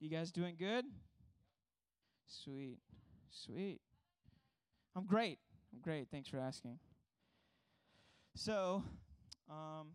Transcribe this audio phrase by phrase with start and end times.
[0.00, 0.86] You guys doing good?
[2.26, 2.78] Sweet.
[3.28, 3.80] Sweet.
[4.96, 5.38] I'm great.
[5.74, 6.08] I'm great.
[6.10, 6.78] Thanks for asking.
[8.34, 8.82] So,
[9.50, 9.88] um,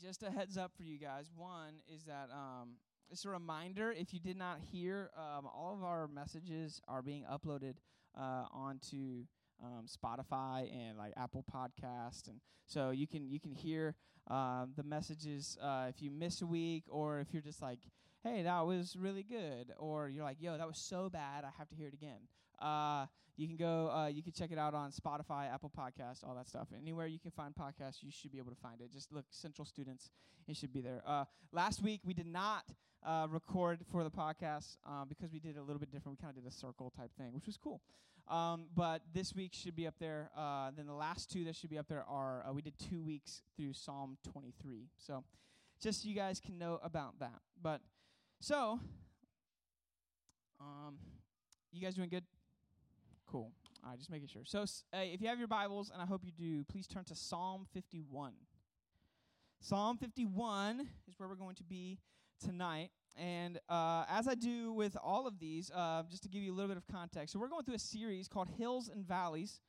[0.00, 1.32] just a heads up for you guys.
[1.34, 2.76] One is that um,
[3.10, 7.24] it's a reminder if you did not hear, um, all of our messages are being
[7.24, 7.74] uploaded
[8.16, 9.24] uh, onto
[9.60, 13.96] um, Spotify and like Apple Podcast, and so you can you can hear
[14.30, 17.80] uh, the messages uh, if you miss a week or if you're just like,
[18.22, 21.68] hey, that was really good, or you're like, yo, that was so bad, I have
[21.70, 22.20] to hear it again.
[22.60, 26.34] Uh, you can go, uh, you can check it out on Spotify, Apple Podcast, all
[26.36, 26.68] that stuff.
[26.76, 28.92] Anywhere you can find podcasts, you should be able to find it.
[28.92, 30.10] Just look, Central Students,
[30.46, 31.02] it should be there.
[31.06, 32.64] Uh, last week we did not
[33.04, 36.18] uh, record for the podcast uh, because we did it a little bit different.
[36.18, 37.80] We kind of did a circle type thing, which was cool.
[38.28, 40.30] Um, but this week should be up there.
[40.36, 43.02] Uh, then the last two that should be up there are uh, we did two
[43.02, 44.88] weeks through Psalm 23.
[44.96, 45.24] So
[45.82, 47.40] just so you guys can know about that.
[47.60, 47.80] But
[48.42, 48.80] so,
[50.60, 50.96] um,
[51.70, 52.24] you guys doing good?
[53.30, 53.52] Cool.
[53.84, 54.42] All right, just making sure.
[54.44, 57.14] So, uh, if you have your Bibles, and I hope you do, please turn to
[57.14, 58.32] Psalm 51.
[59.60, 62.00] Psalm 51 is where we're going to be
[62.44, 62.90] tonight.
[63.16, 66.56] And uh, as I do with all of these, uh, just to give you a
[66.56, 69.60] little bit of context, so we're going through a series called Hills and Valleys.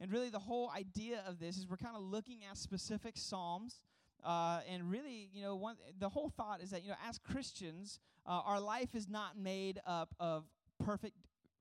[0.00, 3.78] And really, the whole idea of this is we're kind of looking at specific Psalms.
[4.26, 8.00] Uh, and really, you know, one, the whole thought is that, you know, as Christians,
[8.26, 10.44] uh, our life is not made up of
[10.84, 11.14] perfect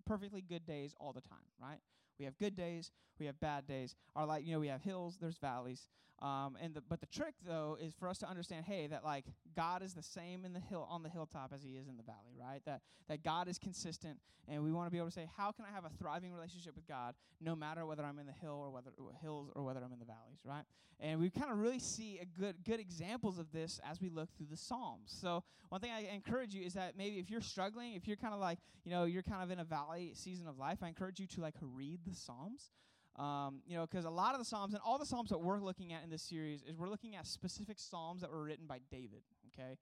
[0.05, 1.79] perfectly good days all the time, right?
[2.19, 3.95] We have good days, we have bad days.
[4.15, 5.89] Our life, you know, we have hills, there's valleys.
[6.21, 9.25] Um, and the, but the trick though is for us to understand, hey, that like
[9.55, 12.03] God is the same in the hill on the hilltop as He is in the
[12.03, 12.61] valley, right?
[12.65, 15.65] That that God is consistent, and we want to be able to say, how can
[15.69, 18.71] I have a thriving relationship with God, no matter whether I'm in the hill or
[18.71, 18.91] whether
[19.21, 20.63] hills or whether I'm in the valleys, right?
[21.01, 24.29] And we kind of really see a good good examples of this as we look
[24.37, 25.13] through the Psalms.
[25.19, 28.33] So one thing I encourage you is that maybe if you're struggling, if you're kind
[28.33, 31.19] of like you know you're kind of in a valley season of life, I encourage
[31.19, 32.71] you to like read the Psalms.
[33.17, 35.61] Um, you know, because a lot of the Psalms and all the Psalms that we're
[35.61, 38.79] looking at in this series is we're looking at specific Psalms that were written by
[38.91, 39.21] David.
[39.53, 39.77] Okay.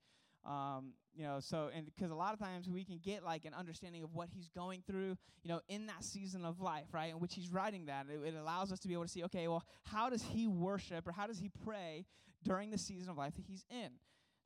[0.46, 3.54] Um, you know, so and because a lot of times we can get like an
[3.54, 7.10] understanding of what he's going through, you know, in that season of life, right?
[7.10, 9.48] In which he's writing that, it, it allows us to be able to see, okay,
[9.48, 12.04] well, how does he worship or how does he pray
[12.44, 13.90] during the season of life that he's in?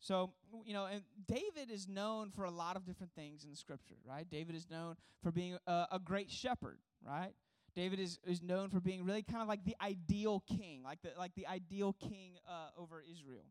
[0.00, 0.31] So,
[0.65, 3.97] you know, and David is known for a lot of different things in the scripture,
[4.06, 4.28] right?
[4.31, 7.32] David is known for being a, a great shepherd, right?
[7.78, 11.10] David is, is known for being really kind of like the ideal king, like the,
[11.16, 13.44] like the ideal king uh, over Israel.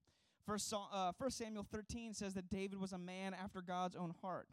[0.46, 4.50] First, uh, First Samuel 13 says that David was a man after God's own heart.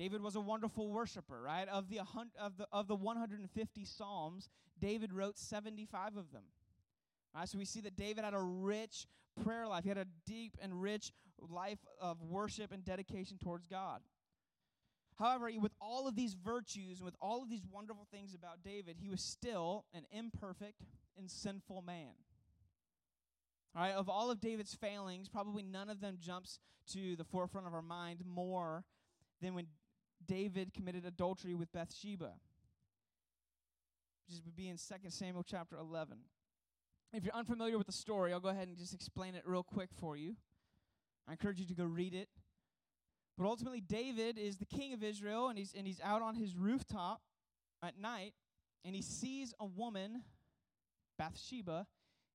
[0.00, 1.68] David was a wonderful worshiper, right?
[1.68, 2.00] Of the,
[2.40, 4.48] of the, of the 150 Psalms,
[4.80, 6.42] David wrote 75 of them.
[7.32, 9.06] Right, so we see that David had a rich
[9.44, 9.84] prayer life.
[9.84, 11.12] He had a deep and rich
[11.48, 14.00] life of worship and dedication towards God.
[15.18, 18.96] However, with all of these virtues and with all of these wonderful things about David,
[19.00, 20.84] he was still an imperfect
[21.16, 22.12] and sinful man.
[23.74, 26.60] All right, of all of David's failings, probably none of them jumps
[26.92, 28.84] to the forefront of our mind more
[29.42, 29.66] than when
[30.24, 32.32] David committed adultery with Bathsheba,
[34.28, 36.18] which would be in 2 Samuel chapter 11.
[37.12, 39.90] If you're unfamiliar with the story, I'll go ahead and just explain it real quick
[39.98, 40.36] for you.
[41.26, 42.28] I encourage you to go read it.
[43.38, 46.56] But ultimately, David is the king of Israel, and he's, and he's out on his
[46.56, 47.20] rooftop
[47.82, 48.34] at night,
[48.84, 50.22] and he sees a woman,
[51.18, 51.86] Bathsheba,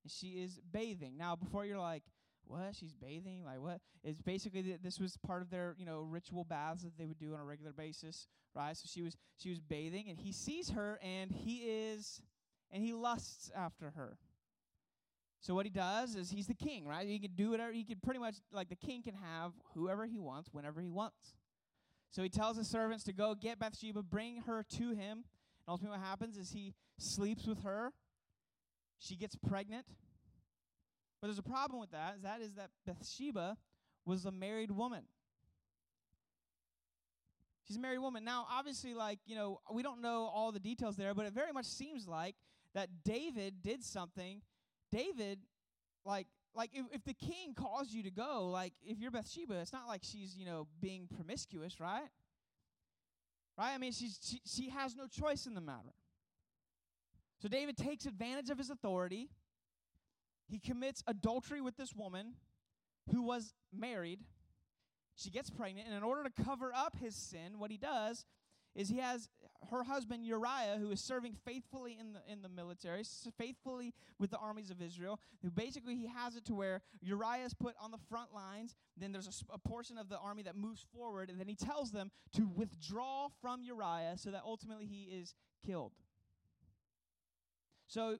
[0.03, 1.18] and she is bathing.
[1.18, 2.03] Now, before you're like,
[2.46, 2.75] what?
[2.75, 3.44] She's bathing?
[3.46, 3.80] Like what?
[4.03, 7.18] It's basically th- this was part of their you know ritual baths that they would
[7.18, 8.75] do on a regular basis, right?
[8.75, 12.22] So she was she was bathing, and he sees her, and he is
[12.72, 14.18] and he lusts after her.
[15.44, 17.06] So what he does is he's the king, right?
[17.06, 20.18] He can do whatever he can pretty much like the king can have whoever he
[20.18, 21.36] wants whenever he wants.
[22.12, 25.26] So he tells his servants to go get Bathsheba, bring her to him.
[25.26, 27.92] And ultimately what happens is he sleeps with her.
[29.00, 29.86] She gets pregnant.
[31.20, 33.58] But there's a problem with that, is that is that Bathsheba
[34.06, 35.04] was a married woman.
[37.68, 38.24] She's a married woman.
[38.24, 41.51] Now, obviously, like, you know, we don't know all the details there, but it very
[41.51, 42.36] much seems like
[42.74, 44.42] that David did something
[44.94, 45.40] David,
[46.06, 49.74] like, like if, if the king calls you to go, like if you're Bathsheba, it's
[49.74, 52.10] not like she's, you know, being promiscuous, right?
[53.57, 53.74] Right?
[53.74, 55.94] I mean, she's, she, she has no choice in the matter.
[57.42, 59.30] So David takes advantage of his authority.
[60.48, 62.36] He commits adultery with this woman
[63.12, 64.19] who was married.
[65.16, 68.25] She gets pregnant, and in order to cover up his sin, what he does
[68.75, 69.30] is he has
[69.71, 73.04] her husband Uriah, who is serving faithfully in the in the military,
[73.38, 75.19] faithfully with the armies of Israel.
[75.42, 78.75] Who basically he has it to where Uriah is put on the front lines.
[78.98, 81.92] Then there's a, a portion of the army that moves forward, and then he tells
[81.92, 85.33] them to withdraw from Uriah, so that ultimately he is
[85.66, 85.94] killed.
[87.88, 88.18] So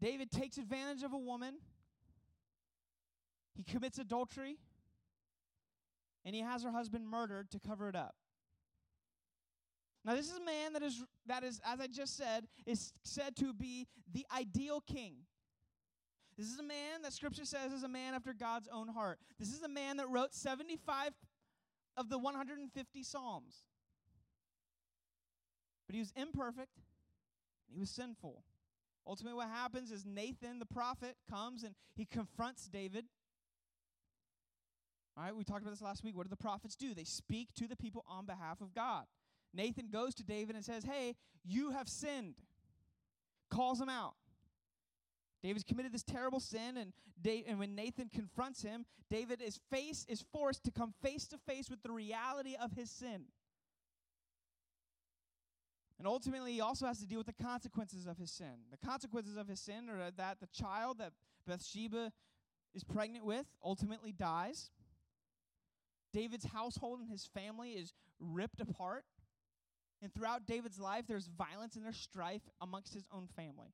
[0.00, 1.54] David takes advantage of a woman.
[3.54, 4.56] He commits adultery
[6.24, 8.14] and he has her husband murdered to cover it up.
[10.04, 13.36] Now, this is a man that is, that is, as I just said, is said
[13.36, 15.14] to be the ideal king.
[16.36, 19.18] This is a man that Scripture says is a man after God's own heart.
[19.38, 21.10] This is a man that wrote 75
[21.96, 23.64] of the 150 Psalms.
[25.86, 26.80] But he was imperfect,
[27.72, 28.42] he was sinful.
[29.06, 33.04] Ultimately, what happens is Nathan, the prophet, comes and he confronts David
[35.16, 36.16] all right, we talked about this last week.
[36.16, 36.94] What do the prophets do?
[36.94, 39.04] They speak to the people on behalf of God.
[39.54, 42.34] Nathan goes to David and says, Hey, you have sinned.
[43.50, 44.14] Calls him out.
[45.42, 50.06] David's committed this terrible sin, and, da- and when Nathan confronts him, David is face
[50.08, 53.24] is forced to come face to face with the reality of his sin.
[55.98, 58.54] And ultimately, he also has to deal with the consequences of his sin.
[58.70, 61.12] The consequences of his sin are that the child that
[61.46, 62.12] Bathsheba
[62.74, 64.70] is pregnant with ultimately dies.
[66.12, 69.04] David's household and his family is ripped apart.
[70.02, 73.72] And throughout David's life, there's violence and there's strife amongst his own family.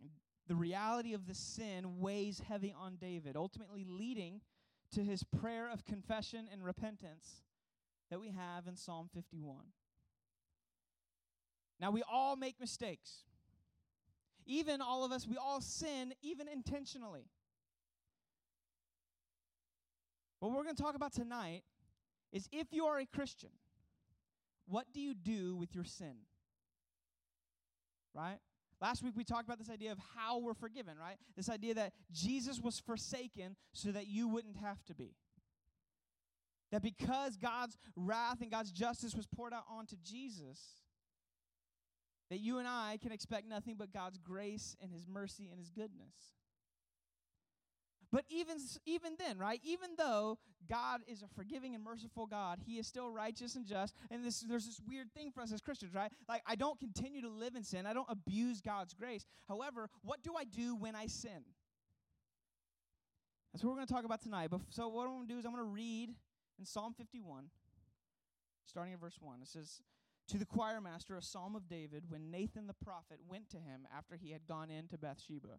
[0.00, 0.08] And
[0.48, 4.40] the reality of the sin weighs heavy on David, ultimately leading
[4.94, 7.42] to his prayer of confession and repentance
[8.10, 9.56] that we have in Psalm 51.
[11.78, 13.24] Now, we all make mistakes.
[14.46, 17.26] Even all of us, we all sin, even intentionally.
[20.40, 21.62] What we're going to talk about tonight
[22.32, 23.50] is if you are a Christian,
[24.66, 26.14] what do you do with your sin?
[28.14, 28.38] Right?
[28.80, 31.16] Last week we talked about this idea of how we're forgiven, right?
[31.36, 35.14] This idea that Jesus was forsaken so that you wouldn't have to be.
[36.72, 40.60] That because God's wrath and God's justice was poured out onto Jesus,
[42.30, 45.70] that you and I can expect nothing but God's grace and His mercy and His
[45.70, 46.14] goodness.
[48.12, 49.60] But even even then, right?
[49.62, 53.94] Even though God is a forgiving and merciful God, He is still righteous and just.
[54.10, 56.10] And this there's this weird thing for us as Christians, right?
[56.28, 57.86] Like I don't continue to live in sin.
[57.86, 59.24] I don't abuse God's grace.
[59.48, 61.44] However, what do I do when I sin?
[63.52, 64.48] That's what we're going to talk about tonight.
[64.50, 66.10] But so what I'm going to do is I'm going to read
[66.58, 67.46] in Psalm 51,
[68.64, 69.40] starting at verse 1.
[69.42, 69.80] It says,
[70.28, 73.88] To the choir master, a psalm of David, when Nathan the prophet went to him
[73.96, 75.58] after he had gone in to Bathsheba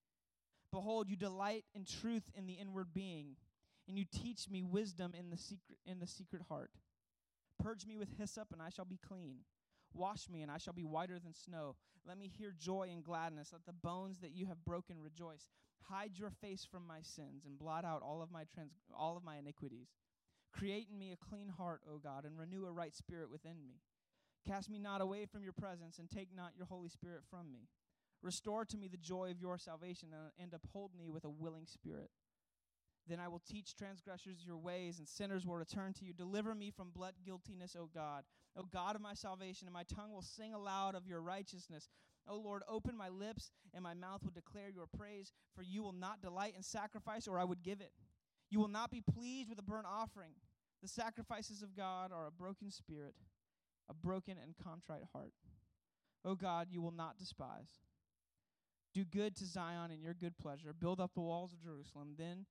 [0.71, 3.35] Behold, you delight in truth in the inward being,
[3.87, 6.71] and you teach me wisdom in the secret in the secret heart.
[7.61, 9.39] Purge me with hyssop, and I shall be clean.
[9.93, 11.75] Wash me, and I shall be whiter than snow.
[12.07, 13.51] Let me hear joy and gladness.
[13.51, 15.49] Let the bones that you have broken rejoice.
[15.89, 19.23] Hide your face from my sins, and blot out all of my trans- all of
[19.23, 19.89] my iniquities.
[20.53, 23.81] Create in me a clean heart, O God, and renew a right spirit within me.
[24.45, 27.67] Cast me not away from your presence, and take not your Holy Spirit from me.
[28.21, 30.09] Restore to me the joy of your salvation
[30.39, 32.09] and uphold me with a willing spirit.
[33.07, 36.13] Then I will teach transgressors your ways, and sinners will return to you.
[36.13, 38.23] Deliver me from blood guiltiness, O God.
[38.55, 41.89] O God of my salvation, and my tongue will sing aloud of your righteousness.
[42.27, 45.93] O Lord, open my lips, and my mouth will declare your praise, for you will
[45.93, 47.91] not delight in sacrifice, or I would give it.
[48.51, 50.33] You will not be pleased with a burnt offering.
[50.83, 53.15] The sacrifices of God are a broken spirit,
[53.89, 55.33] a broken and contrite heart.
[56.23, 57.79] O God, you will not despise.
[58.93, 60.73] Do good to Zion in your good pleasure.
[60.73, 62.15] Build up the walls of Jerusalem.
[62.17, 62.45] Then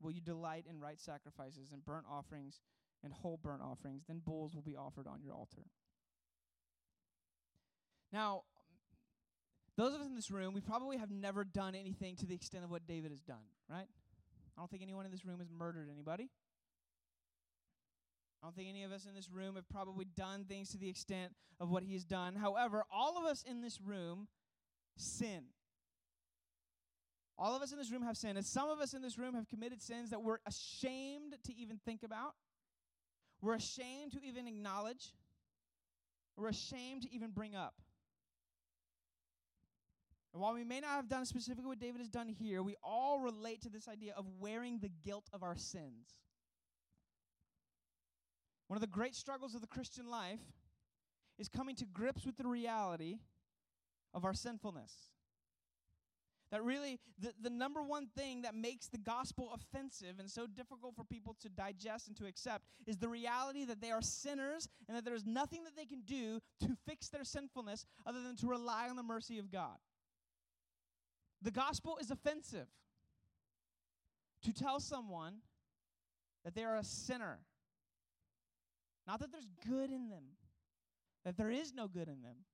[0.00, 2.60] will you delight in right sacrifices and burnt offerings
[3.02, 4.04] and whole burnt offerings.
[4.06, 5.62] Then bulls will be offered on your altar.
[8.12, 8.42] Now,
[9.76, 12.64] those of us in this room, we probably have never done anything to the extent
[12.64, 13.88] of what David has done, right?
[14.56, 16.30] I don't think anyone in this room has murdered anybody.
[18.40, 20.88] I don't think any of us in this room have probably done things to the
[20.88, 22.36] extent of what he has done.
[22.36, 24.28] However, all of us in this room
[24.96, 25.44] sin.
[27.36, 29.34] All of us in this room have sinned, and some of us in this room
[29.34, 32.34] have committed sins that we're ashamed to even think about.
[33.40, 35.12] we're ashamed to even acknowledge,
[36.36, 37.74] we're ashamed to even bring up.
[40.32, 43.20] And while we may not have done specifically what David has done here, we all
[43.20, 46.16] relate to this idea of wearing the guilt of our sins.
[48.66, 50.40] One of the great struggles of the Christian life
[51.38, 53.18] is coming to grips with the reality
[54.12, 54.92] of our sinfulness.
[56.54, 60.94] That really, the, the number one thing that makes the gospel offensive and so difficult
[60.94, 64.96] for people to digest and to accept is the reality that they are sinners and
[64.96, 68.46] that there is nothing that they can do to fix their sinfulness other than to
[68.46, 69.78] rely on the mercy of God.
[71.42, 72.68] The gospel is offensive
[74.44, 75.38] to tell someone
[76.44, 77.40] that they are a sinner.
[79.08, 80.36] Not that there's good in them,
[81.24, 82.44] that there is no good in them.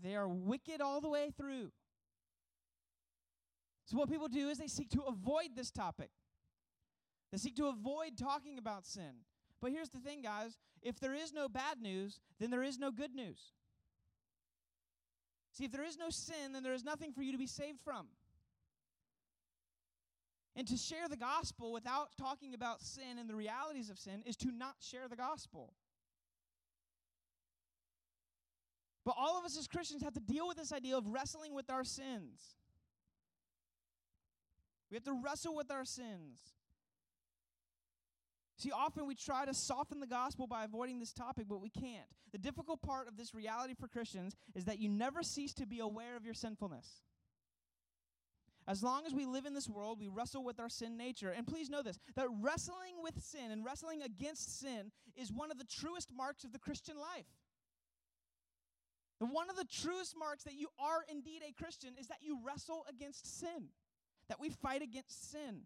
[0.00, 1.72] They are wicked all the way through.
[3.86, 6.10] So, what people do is they seek to avoid this topic.
[7.32, 9.22] They seek to avoid talking about sin.
[9.60, 12.90] But here's the thing, guys if there is no bad news, then there is no
[12.90, 13.52] good news.
[15.52, 17.80] See, if there is no sin, then there is nothing for you to be saved
[17.80, 18.06] from.
[20.54, 24.36] And to share the gospel without talking about sin and the realities of sin is
[24.36, 25.72] to not share the gospel.
[29.04, 31.70] But all of us as Christians have to deal with this idea of wrestling with
[31.70, 32.56] our sins.
[34.90, 36.40] We have to wrestle with our sins.
[38.58, 42.06] See, often we try to soften the gospel by avoiding this topic, but we can't.
[42.32, 45.80] The difficult part of this reality for Christians is that you never cease to be
[45.80, 47.02] aware of your sinfulness.
[48.68, 51.30] As long as we live in this world, we wrestle with our sin nature.
[51.30, 55.58] And please know this that wrestling with sin and wrestling against sin is one of
[55.58, 57.26] the truest marks of the Christian life.
[59.18, 62.84] One of the truest marks that you are indeed a Christian is that you wrestle
[62.88, 63.68] against sin
[64.28, 65.62] that we fight against sin.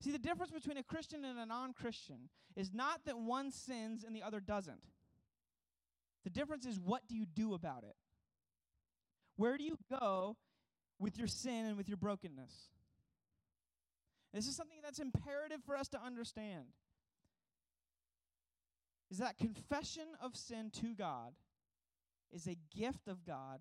[0.00, 4.04] See, the difference between a Christian and a non Christian is not that one sins
[4.04, 4.80] and the other doesn't.
[6.24, 7.96] The difference is what do you do about it?
[9.36, 10.36] Where do you go
[10.98, 12.70] with your sin and with your brokenness?
[14.32, 16.66] This is something that's imperative for us to understand.
[19.10, 21.32] Is that confession of sin to God
[22.32, 23.60] is a gift of God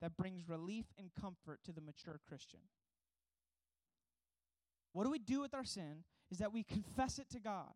[0.00, 2.60] that brings relief and comfort to the mature Christian.
[4.94, 7.74] What do we do with our sin is that we confess it to God.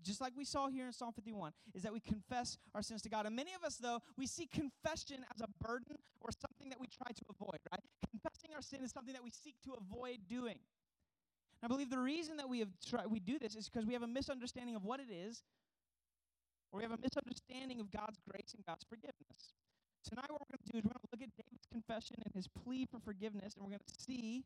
[0.00, 3.10] Just like we saw here in Psalm 51, is that we confess our sins to
[3.10, 3.26] God.
[3.26, 6.86] And many of us, though, we see confession as a burden or something that we
[6.86, 7.82] try to avoid, right?
[8.08, 10.58] Confessing our sin is something that we seek to avoid doing.
[11.62, 14.02] I believe the reason that we have tried, we do this is because we have
[14.02, 15.42] a misunderstanding of what it is,
[16.72, 19.52] or we have a misunderstanding of God's grace and God's forgiveness.
[20.08, 22.34] Tonight, what we're going to do is we're going to look at David's confession and
[22.34, 24.44] his plea for forgiveness, and we're going to see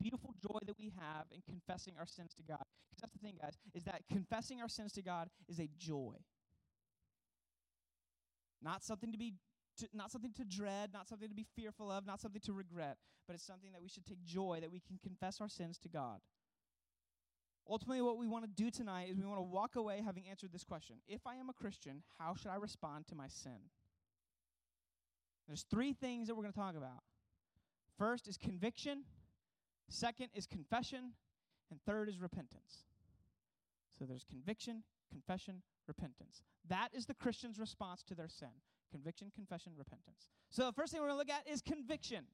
[0.00, 2.62] beautiful joy that we have in confessing our sins to God.
[2.90, 6.14] Because that's the thing, guys, is that confessing our sins to God is a joy.
[8.62, 9.34] Not something to be
[9.78, 12.96] to, not something to dread, not something to be fearful of, not something to regret,
[13.26, 15.88] but it's something that we should take joy that we can confess our sins to
[15.88, 16.18] God.
[17.70, 20.52] Ultimately, what we want to do tonight is we want to walk away having answered
[20.52, 23.70] this question If I am a Christian, how should I respond to my sin?
[25.46, 27.02] There's three things that we're going to talk about.
[27.98, 29.04] First is conviction,
[29.88, 31.12] Second is confession.
[31.70, 32.84] And third is repentance.
[33.98, 36.42] So there's conviction, confession, repentance.
[36.68, 38.48] That is the Christian's response to their sin
[38.90, 40.30] conviction, confession, repentance.
[40.48, 42.24] So the first thing we're going to look at is conviction.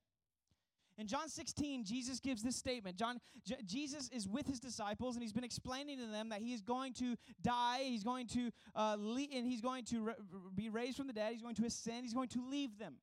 [0.96, 2.96] In John 16, Jesus gives this statement.
[2.96, 6.52] John, J- Jesus is with his disciples, and he's been explaining to them that he
[6.52, 7.80] is going to die.
[7.82, 10.14] He's going to uh, le- and he's going to re-
[10.54, 11.32] be raised from the dead.
[11.32, 12.04] He's going to ascend.
[12.04, 12.94] He's going to leave them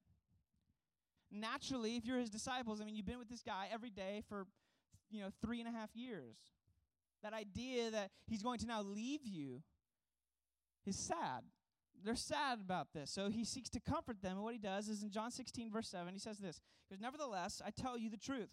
[1.31, 4.45] naturally, if you're his disciples, I mean, you've been with this guy every day for,
[5.09, 6.35] you know, three and a half years.
[7.23, 9.61] That idea that he's going to now leave you
[10.85, 11.43] is sad.
[12.03, 13.11] They're sad about this.
[13.11, 14.33] So he seeks to comfort them.
[14.33, 16.59] And what he does is in John 16, verse 7, he says this
[16.89, 18.49] He goes, Nevertheless, I tell you the truth.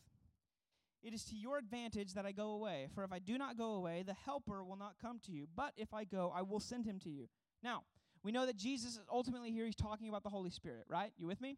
[1.02, 2.88] It is to your advantage that I go away.
[2.94, 5.46] For if I do not go away, the Helper will not come to you.
[5.54, 7.28] But if I go, I will send him to you.
[7.62, 7.84] Now,
[8.24, 11.12] we know that Jesus is ultimately here, he's talking about the Holy Spirit, right?
[11.16, 11.56] You with me?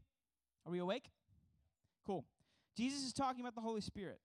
[0.66, 1.10] Are we awake?
[2.06, 2.24] Cool.
[2.76, 4.20] Jesus is talking about the Holy Spirit.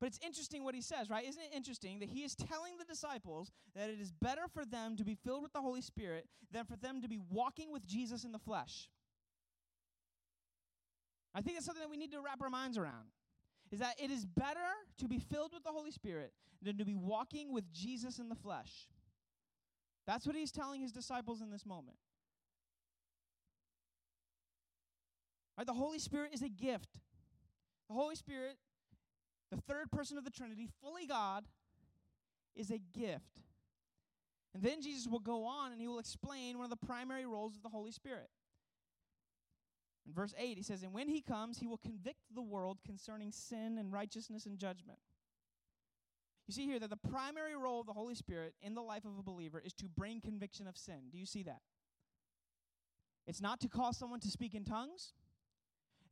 [0.00, 1.24] But it's interesting what he says, right?
[1.24, 4.96] Isn't it interesting that he is telling the disciples that it is better for them
[4.96, 8.24] to be filled with the Holy Spirit than for them to be walking with Jesus
[8.24, 8.88] in the flesh?
[11.34, 13.06] I think that's something that we need to wrap our minds around.
[13.70, 14.58] Is that it is better
[14.98, 16.32] to be filled with the Holy Spirit
[16.62, 18.88] than to be walking with Jesus in the flesh.
[20.06, 21.96] That's what he's telling his disciples in this moment.
[25.56, 25.66] Right?
[25.66, 27.00] The Holy Spirit is a gift.
[27.88, 28.56] The Holy Spirit,
[29.50, 31.44] the third person of the Trinity, fully God,
[32.54, 33.40] is a gift.
[34.54, 37.56] And then Jesus will go on and he will explain one of the primary roles
[37.56, 38.28] of the Holy Spirit.
[40.06, 43.30] In verse 8, he says, And when he comes, he will convict the world concerning
[43.30, 44.98] sin and righteousness and judgment.
[46.46, 49.16] You see here that the primary role of the Holy Spirit in the life of
[49.18, 51.08] a believer is to bring conviction of sin.
[51.10, 51.60] Do you see that?
[53.26, 55.12] It's not to cause someone to speak in tongues.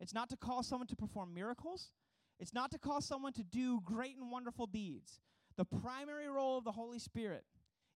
[0.00, 1.92] It's not to call someone to perform miracles.
[2.38, 5.20] It's not to call someone to do great and wonderful deeds.
[5.56, 7.44] The primary role of the Holy Spirit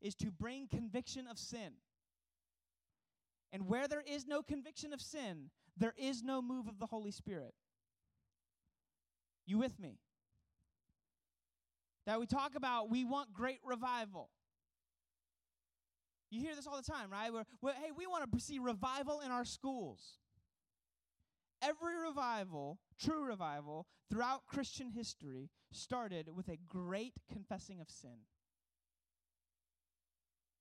[0.03, 1.73] is to bring conviction of sin.
[3.53, 7.11] And where there is no conviction of sin, there is no move of the Holy
[7.11, 7.55] Spirit.
[9.47, 9.99] You with me?
[12.07, 14.29] That we talk about, we want great revival.
[16.31, 17.33] You hear this all the time, right?
[17.33, 20.19] We're, we're, hey, we want to see revival in our schools.
[21.65, 28.27] Every revival, true revival, throughout Christian history started with a great confessing of sin.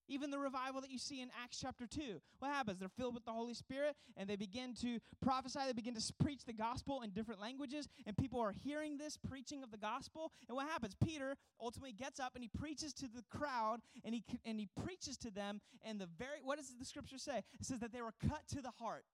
[0.07, 2.21] Even the revival that you see in Acts chapter 2.
[2.39, 2.79] What happens?
[2.79, 5.59] They're filled with the Holy Spirit and they begin to prophesy.
[5.65, 9.63] They begin to preach the gospel in different languages, and people are hearing this preaching
[9.63, 10.31] of the gospel.
[10.47, 10.95] And what happens?
[11.03, 15.17] Peter ultimately gets up and he preaches to the crowd and he, and he preaches
[15.17, 15.61] to them.
[15.83, 17.37] And the very, what does the scripture say?
[17.59, 19.05] It says that they were cut to the heart.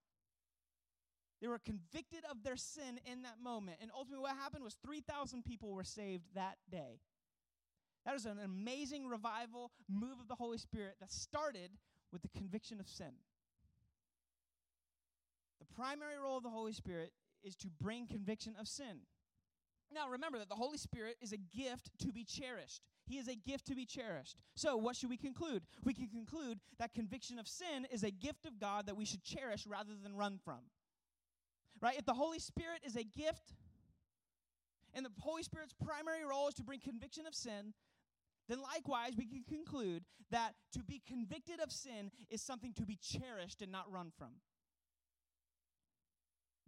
[1.41, 3.77] They were convicted of their sin in that moment.
[3.81, 7.00] And ultimately, what happened was 3,000 people were saved that day.
[8.05, 11.72] That is an amazing revival move of the Holy Spirit that started
[12.12, 13.13] with the conviction of sin.
[15.60, 17.12] The primary role of the Holy Spirit
[17.43, 19.01] is to bring conviction of sin.
[19.91, 22.81] Now, remember that the Holy Spirit is a gift to be cherished.
[23.05, 24.36] He is a gift to be cherished.
[24.55, 25.63] So, what should we conclude?
[25.84, 29.24] We can conclude that conviction of sin is a gift of God that we should
[29.24, 30.60] cherish rather than run from.
[31.81, 31.98] Right?
[31.98, 33.53] If the Holy Spirit is a gift,
[34.93, 37.74] and the Holy Spirit's primary role is to bring conviction of sin,
[38.48, 42.98] then likewise we can conclude that to be convicted of sin is something to be
[43.01, 44.29] cherished and not run from.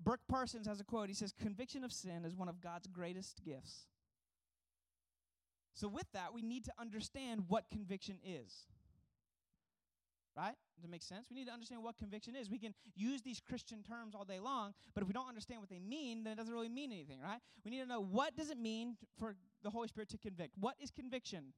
[0.04, 1.10] Burk Parsons has a quote.
[1.10, 3.86] He says, Conviction of sin is one of God's greatest gifts.
[5.74, 8.68] So, with that, we need to understand what conviction is.
[10.36, 10.56] Right?
[10.76, 11.28] Does it make sense?
[11.30, 12.50] We need to understand what conviction is.
[12.50, 15.70] We can use these Christian terms all day long, but if we don't understand what
[15.70, 17.40] they mean, then it doesn't really mean anything, right?
[17.66, 20.54] We need to know what does it mean for the Holy Spirit to convict?
[20.58, 21.54] What is conviction?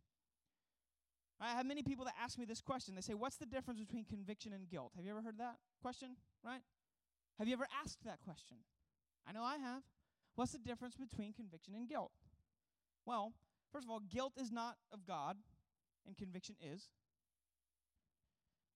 [1.39, 2.95] I have many people that ask me this question.
[2.95, 4.93] They say, What's the difference between conviction and guilt?
[4.95, 6.15] Have you ever heard that question?
[6.43, 6.61] Right?
[7.37, 8.57] Have you ever asked that question?
[9.27, 9.83] I know I have.
[10.35, 12.11] What's the difference between conviction and guilt?
[13.05, 13.33] Well,
[13.71, 15.37] first of all, guilt is not of God,
[16.07, 16.89] and conviction is.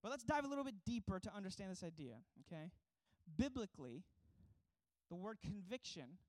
[0.08, 2.14] But let's dive a little bit deeper to understand this idea,
[2.46, 2.72] okay?
[3.38, 4.06] Biblically,
[5.10, 6.20] the word conviction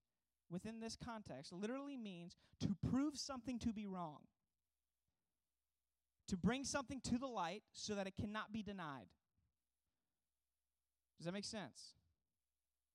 [0.50, 4.18] within this context literally means to prove something to be wrong
[6.26, 9.06] to bring something to the light so that it cannot be denied.
[11.16, 11.94] Does that make sense?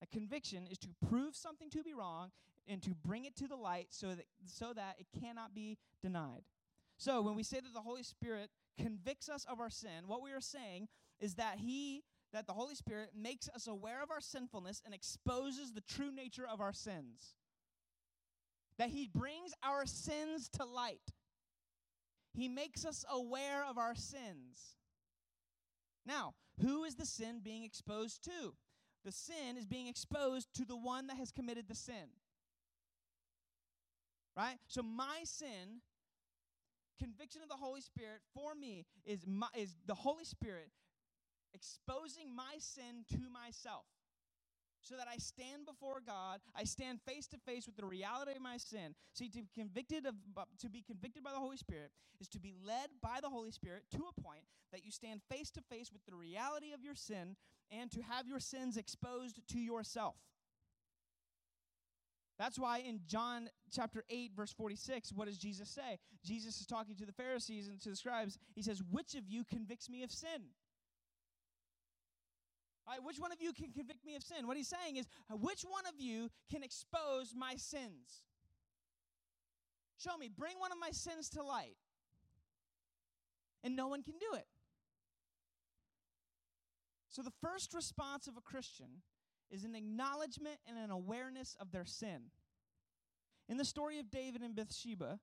[0.02, 2.32] A conviction is to prove something to be wrong
[2.68, 6.44] and to bring it to the light so that so that it cannot be denied.
[6.98, 10.32] So when we say that the Holy Spirit convicts us of our sin, what we
[10.32, 10.88] are saying
[11.20, 15.72] is that he that the Holy Spirit makes us aware of our sinfulness and exposes
[15.72, 17.36] the true nature of our sins.
[18.80, 21.14] That he brings our sins to light.
[22.34, 24.78] He makes us aware of our sins.
[26.08, 28.56] Now, who is the sin being exposed to?
[29.06, 32.10] The sin is being exposed to the one that has committed the sin.
[34.36, 34.58] Right?
[34.68, 35.82] So my sin,
[37.00, 40.70] conviction of the Holy Spirit for me is my, is the Holy Spirit
[41.54, 43.86] exposing my sin to myself
[44.84, 48.42] so that I stand before God, I stand face to face with the reality of
[48.42, 48.96] my sin.
[49.14, 50.16] See, to be convicted of
[50.60, 53.84] to be convicted by the Holy Spirit is to be led by the Holy Spirit
[53.92, 57.36] to a point that you stand face to face with the reality of your sin
[57.72, 60.16] and to have your sins exposed to yourself.
[62.44, 65.98] That's why in John chapter 8, verse 46, what does Jesus say?
[66.26, 68.38] Jesus is talking to the Pharisees and to the scribes.
[68.54, 70.52] He says, Which of you convicts me of sin?
[72.86, 74.46] All right, which one of you can convict me of sin?
[74.46, 78.24] What he's saying is, which one of you can expose my sins?
[79.98, 81.78] Show me, bring one of my sins to light.
[83.64, 84.48] And no one can do it.
[87.08, 89.02] So, the first response of a Christian
[89.54, 92.24] is an acknowledgement and an awareness of their sin.
[93.48, 95.20] In the story of David and Bathsheba,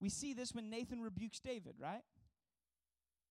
[0.00, 2.02] we see this when Nathan rebukes David, right?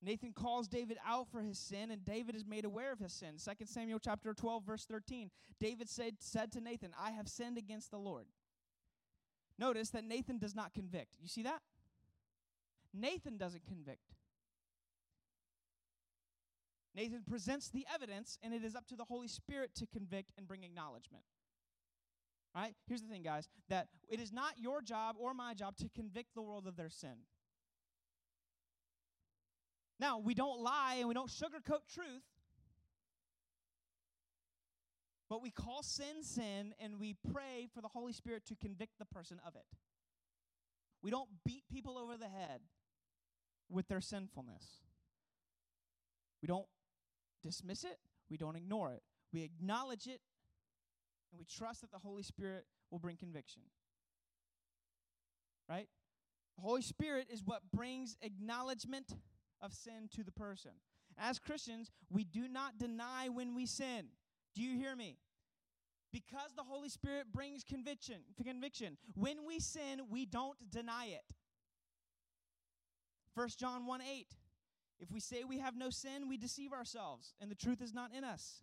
[0.01, 3.36] Nathan calls David out for his sin, and David is made aware of his sin.
[3.38, 5.29] 2 Samuel chapter 12, verse 13.
[5.59, 8.25] David said, said to Nathan, I have sinned against the Lord.
[9.57, 11.15] Notice that Nathan does not convict.
[11.21, 11.62] You see that?
[12.93, 14.13] Nathan doesn't convict.
[16.95, 20.47] Nathan presents the evidence, and it is up to the Holy Spirit to convict and
[20.47, 21.23] bring acknowledgement.
[22.56, 22.75] All right?
[22.88, 26.36] Here's the thing, guys that it is not your job or my job to convict
[26.36, 27.25] the world of their sin.
[29.99, 32.23] Now, we don't lie and we don't sugarcoat truth,
[35.29, 39.06] but we call sin sin and we pray for the Holy Spirit to convict the
[39.06, 39.65] person of it.
[41.01, 42.62] We don't beat people over the head
[43.69, 44.63] with their sinfulness.
[46.41, 46.67] We don't
[47.43, 47.97] dismiss it,
[48.29, 49.03] we don't ignore it.
[49.32, 50.21] We acknowledge it,
[51.32, 53.63] and we trust that the Holy Spirit will bring conviction.
[55.69, 55.88] Right?
[56.56, 59.15] The Holy Spirit is what brings acknowledgement
[59.62, 60.71] of sin to the person.
[61.17, 64.08] As Christians, we do not deny when we sin.
[64.56, 65.17] Do you hear me?
[66.12, 68.97] Because the Holy Spirit brings conviction, conviction.
[69.15, 71.23] When we sin, we don't deny it.
[73.34, 74.27] 1 John 1 8.
[75.03, 78.11] If we say we have no sin, we deceive ourselves, and the truth is not
[78.17, 78.61] in us.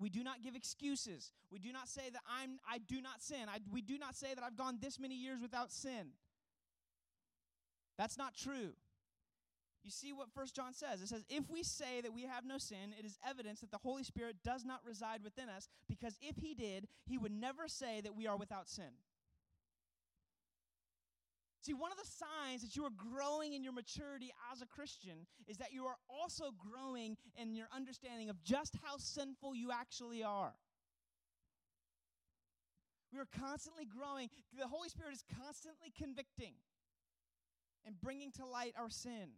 [0.00, 1.32] We do not give excuses.
[1.52, 3.48] We do not say that I'm I do not sin.
[3.48, 6.08] I, we do not say that I've gone this many years without sin.
[7.96, 8.72] That's not true.
[9.84, 11.00] You see what First John says?
[11.02, 13.78] It says, If we say that we have no sin, it is evidence that the
[13.78, 18.00] Holy Spirit does not reside within us, because if he did, he would never say
[18.00, 18.92] that we are without sin.
[21.62, 25.26] See, one of the signs that you are growing in your maturity as a Christian
[25.46, 30.22] is that you are also growing in your understanding of just how sinful you actually
[30.22, 30.54] are.
[33.12, 34.30] We are constantly growing.
[34.58, 36.54] The Holy Spirit is constantly convicting
[37.84, 39.28] and bringing to light our sin.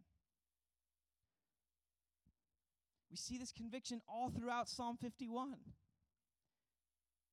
[3.11, 5.57] We see this conviction all throughout Psalm 51.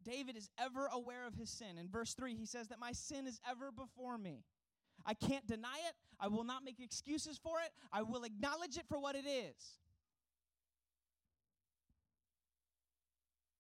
[0.03, 1.77] David is ever aware of his sin.
[1.77, 4.43] In verse 3, he says that my sin is ever before me.
[5.09, 5.95] I can't deny it.
[6.19, 7.71] I will not make excuses for it.
[7.91, 9.79] I will acknowledge it for what it is.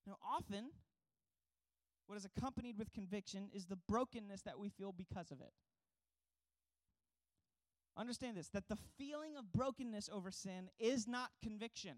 [0.05, 0.65] Now, often,
[2.05, 5.53] what is accompanied with conviction is the brokenness that we feel because of it.
[7.97, 11.95] Understand this that the feeling of brokenness over sin is not conviction.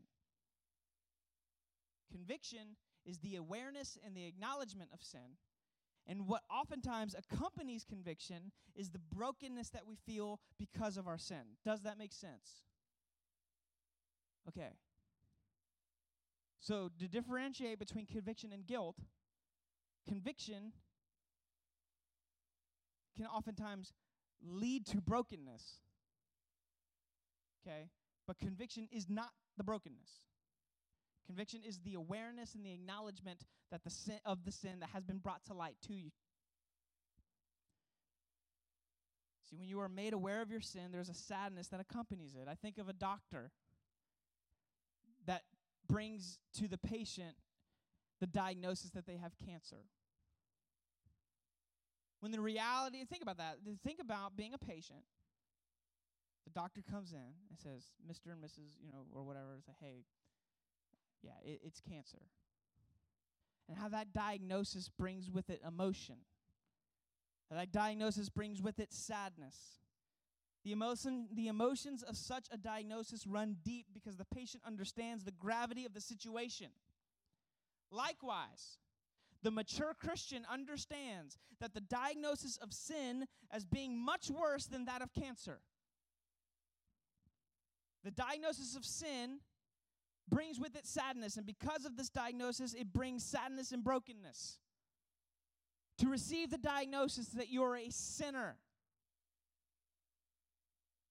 [2.10, 5.38] Conviction is the awareness and the acknowledgement of sin
[6.08, 11.58] and what oftentimes accompanies conviction is the brokenness that we feel because of our sin.
[11.64, 12.64] Does that make sense?
[14.48, 14.72] Okay.
[16.60, 18.98] So, to differentiate between conviction and guilt,
[20.08, 20.74] conviction
[23.18, 23.94] can oftentimes
[24.44, 25.80] lead to brokenness.
[27.62, 27.90] Okay?
[28.28, 30.22] But conviction is not the brokenness.
[31.28, 35.04] Conviction is the awareness and the acknowledgement that the sin of the sin that has
[35.04, 36.12] been brought to light to you.
[39.50, 42.48] See, when you are made aware of your sin, there's a sadness that accompanies it.
[42.50, 43.52] I think of a doctor
[45.26, 45.44] that
[45.88, 47.36] brings to the patient
[48.20, 49.84] the diagnosis that they have cancer.
[52.22, 53.58] When the reality, think about that.
[53.84, 55.02] Think about being a patient.
[56.46, 57.18] The doctor comes in
[57.50, 58.32] and says, Mr.
[58.32, 60.06] and Mrs., you know, or whatever, say, hey,
[61.24, 62.22] yeah, it, it's cancer.
[63.68, 66.16] And how that diagnosis brings with it emotion.
[67.50, 69.56] How that diagnosis brings with it sadness.
[70.64, 75.32] The, emotion, the emotions of such a diagnosis run deep because the patient understands the
[75.32, 76.68] gravity of the situation.
[77.92, 78.78] Likewise,
[79.44, 85.02] the mature Christian understands that the diagnosis of sin as being much worse than that
[85.02, 85.60] of cancer.
[88.04, 89.40] The diagnosis of sin
[90.30, 91.38] brings with it sadness.
[91.38, 94.60] And because of this diagnosis, it brings sadness and brokenness.
[96.00, 98.58] To receive the diagnosis that you're a sinner,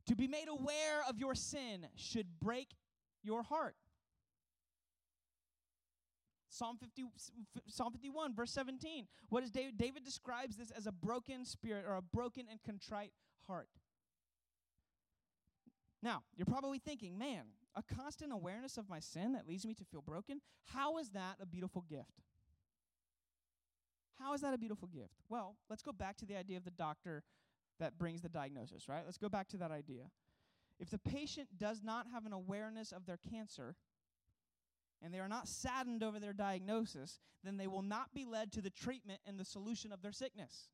[0.06, 2.68] to be made aware of your sin should break
[3.22, 3.76] your heart.
[6.48, 7.04] Psalm 50,
[7.68, 9.06] Psalm 51, verse 17.
[9.28, 9.78] What is David?
[9.78, 13.12] David describes this as a broken spirit or a broken and contrite
[13.46, 13.68] heart.
[16.02, 17.44] Now, you're probably thinking, man,
[17.76, 20.40] a constant awareness of my sin that leads me to feel broken,
[20.72, 22.22] how is that a beautiful gift?
[24.18, 25.22] How is that a beautiful gift?
[25.28, 27.22] Well, let's go back to the idea of the doctor
[27.78, 29.02] that brings the diagnosis, right?
[29.04, 30.10] Let's go back to that idea.
[30.78, 33.76] If the patient does not have an awareness of their cancer
[35.02, 38.60] and they are not saddened over their diagnosis, then they will not be led to
[38.60, 40.68] the treatment and the solution of their sickness.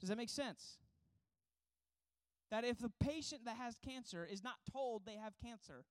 [0.00, 0.78] Does that make sense?
[2.52, 5.84] That if the patient that has cancer is not told they have cancer,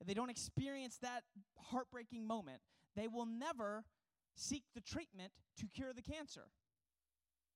[0.00, 1.22] if they don't experience that
[1.56, 2.60] heartbreaking moment,
[2.96, 3.84] they will never
[4.34, 6.50] seek the treatment to cure the cancer.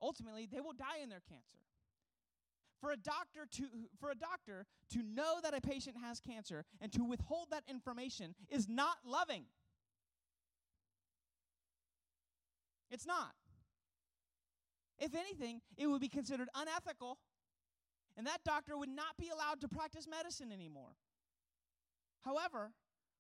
[0.00, 1.59] Ultimately, they will die in their cancer.
[2.85, 3.64] for a doctor to
[3.98, 8.35] for a doctor to know that a patient has cancer and to withhold that information
[8.50, 9.44] is not loving.
[12.90, 13.33] It's not.
[14.98, 17.18] If anything, it would be considered unethical,
[18.16, 20.96] and that doctor would not be allowed to practice medicine anymore.
[22.22, 22.72] However,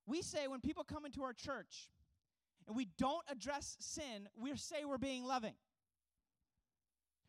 [0.06, 1.90] we say when people come into our church
[2.66, 5.54] and we don't address sin, we say we're being loving.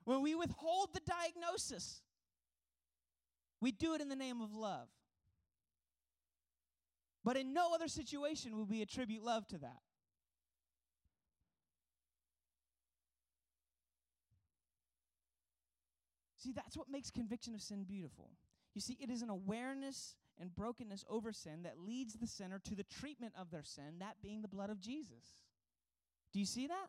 [0.03, 2.01] When we withhold the diagnosis,
[3.59, 4.87] we do it in the name of love.
[7.23, 9.79] But in no other situation would we attribute love to that.
[16.45, 18.29] See, that's what makes conviction of sin beautiful.
[18.75, 22.75] You see, it is an awareness and brokenness over sin that leads the sinner to
[22.75, 25.41] the treatment of their sin, that being the blood of Jesus.
[26.31, 26.87] Do you see that?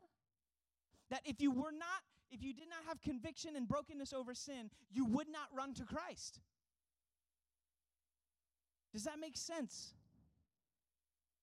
[1.08, 4.68] That if you were not, if you did not have conviction and brokenness over sin,
[4.92, 6.40] you would not run to Christ.
[8.92, 9.94] Does that make sense?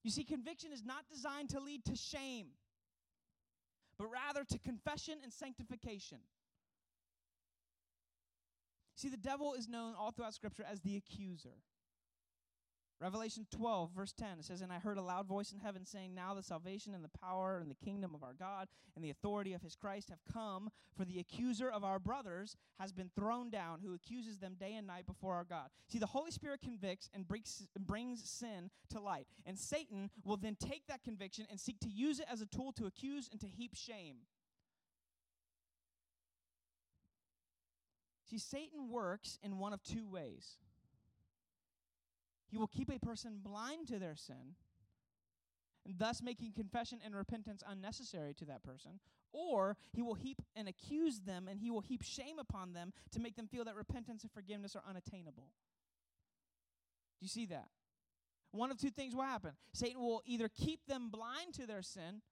[0.04, 2.47] You see, conviction is not designed to lead to shame,
[3.97, 6.19] but rather to confession and sanctification.
[8.95, 11.62] See, the devil is known all throughout Scripture as the accuser.
[13.03, 16.15] Revelation 12, verse 10, it says, And I heard a loud voice in heaven saying,
[16.15, 19.51] Now the salvation and the power and the kingdom of our God and the authority
[19.51, 23.79] of his Christ have come, for the accuser of our brothers has been thrown down,
[23.84, 25.67] who accuses them day and night before our God.
[25.89, 29.27] See, the Holy Spirit convicts and brings, brings sin to light.
[29.45, 32.71] And Satan will then take that conviction and seek to use it as a tool
[32.73, 34.19] to accuse and to heap shame.
[38.33, 40.57] See, Satan works in one of two ways.
[42.47, 44.55] He will keep a person blind to their sin,
[45.85, 48.93] and thus making confession and repentance unnecessary to that person.
[49.33, 53.19] Or he will heap and accuse them, and he will heap shame upon them to
[53.19, 55.49] make them feel that repentance and forgiveness are unattainable.
[57.19, 57.67] Do you see that?
[58.49, 62.23] One of two things will happen Satan will either keep them blind to their sin,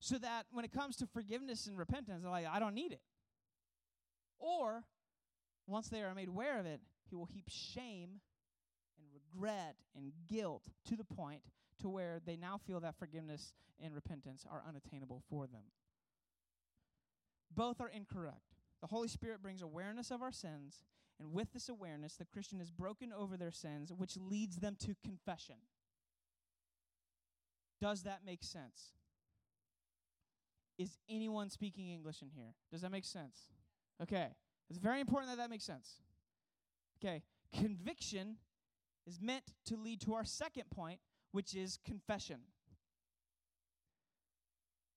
[0.00, 3.02] so that when it comes to forgiveness and repentance, they're like, I don't need it.
[4.38, 4.84] Or,
[5.66, 8.20] once they are made aware of it, he will heap shame
[8.98, 11.42] and regret and guilt to the point
[11.80, 15.64] to where they now feel that forgiveness and repentance are unattainable for them.
[17.54, 18.56] Both are incorrect.
[18.80, 20.84] The Holy Spirit brings awareness of our sins,
[21.18, 24.94] and with this awareness, the Christian is broken over their sins, which leads them to
[25.02, 25.56] confession.
[27.80, 28.92] Does that make sense?
[30.78, 32.54] Is anyone speaking English in here?
[32.70, 33.48] Does that make sense?
[34.02, 34.28] Okay.
[34.68, 36.00] It's very important that that makes sense.
[37.00, 37.22] Okay.
[37.52, 38.36] Conviction
[39.06, 41.00] is meant to lead to our second point,
[41.32, 42.40] which is confession.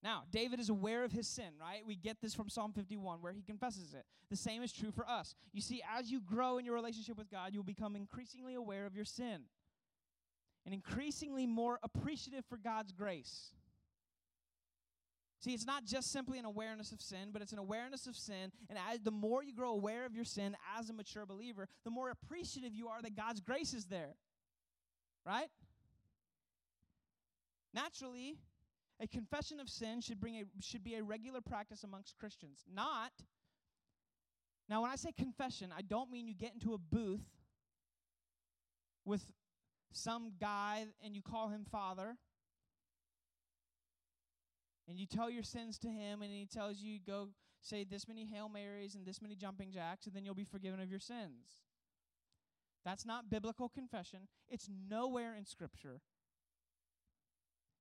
[0.02, 1.86] Now, David is aware of his sin, right?
[1.86, 4.06] We get this from Psalm 51 where he confesses it.
[4.30, 5.36] The same is true for us.
[5.52, 8.96] You see, as you grow in your relationship with God, you'll become increasingly aware of
[8.96, 9.42] your sin
[10.66, 13.54] and increasingly more appreciative for God's grace.
[15.40, 18.52] See, it's not just simply an awareness of sin, but it's an awareness of sin.
[18.70, 21.92] And as the more you grow aware of your sin as a mature believer, the
[21.92, 24.16] more appreciative you are that God's grace is there.
[25.26, 25.48] Right?
[27.74, 28.38] Naturally,
[29.00, 32.66] a confession of sin should bring a should be a regular practice amongst Christians.
[32.74, 33.12] Not
[34.68, 37.26] Now, when I say confession, I don't mean you get into a booth
[39.06, 39.24] with
[39.92, 42.18] some guy and you call him father
[44.90, 47.30] and you tell your sins to him, and he tells you, go
[47.62, 50.80] say this many Hail Marys and this many jumping jacks, and then you'll be forgiven
[50.80, 51.62] of your sins.
[52.84, 54.22] That's not biblical confession.
[54.50, 56.02] It's nowhere in Scripture.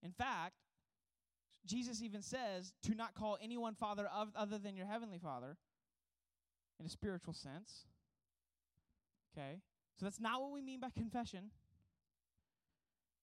[0.03, 0.55] In fact,
[1.65, 5.57] Jesus even says to not call anyone Father of, other than your Heavenly Father
[6.79, 7.87] in a spiritual sense.
[9.33, 9.61] Okay?
[9.99, 11.51] So that's not what we mean by confession.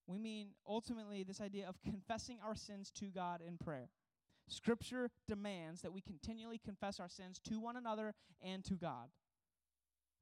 [0.08, 3.90] We mean ultimately this idea of confessing our sins to God in prayer.
[4.48, 8.14] Scripture demands that we continually confess our sins to one another
[8.44, 9.10] and to God.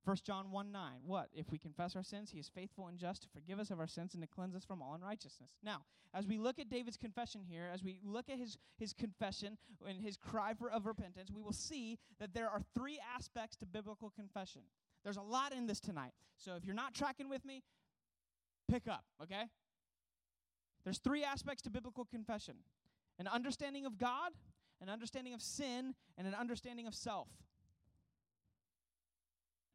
[0.06, 0.91] 1 John 1 9.
[1.06, 1.30] What?
[1.34, 3.88] If we confess our sins, he is faithful and just to forgive us of our
[3.88, 5.52] sins and to cleanse us from all unrighteousness.
[5.63, 9.58] Now, as we look at David's confession here, as we look at his, his confession
[9.88, 13.65] and his cry for of repentance, we will see that there are three aspects to
[13.65, 14.62] biblical confession.
[15.04, 16.13] There's a lot in this tonight.
[16.38, 17.63] So if you're not tracking with me,
[18.69, 19.46] pick up, okay?
[20.84, 22.56] There's three aspects to biblical confession
[23.19, 24.32] an understanding of God,
[24.82, 27.28] an understanding of sin, and an understanding of self.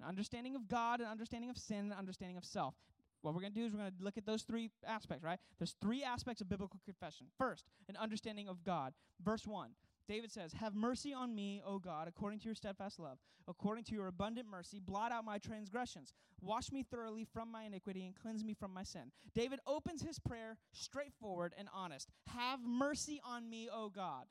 [0.01, 2.75] An understanding of God, an understanding of sin, an understanding of self.
[3.23, 5.40] What we're going to do is we're going to look at those three aspects, right?
[5.59, 7.27] There's three aspects of biblical confession.
[7.37, 8.92] First, an understanding of God.
[9.21, 9.71] Verse 1
[10.09, 13.94] David says, Have mercy on me, O God, according to your steadfast love, according to
[13.94, 16.14] your abundant mercy, blot out my transgressions.
[16.40, 19.12] Wash me thoroughly from my iniquity and cleanse me from my sin.
[19.35, 22.09] David opens his prayer straightforward and honest.
[22.29, 24.25] Have mercy on me, O God.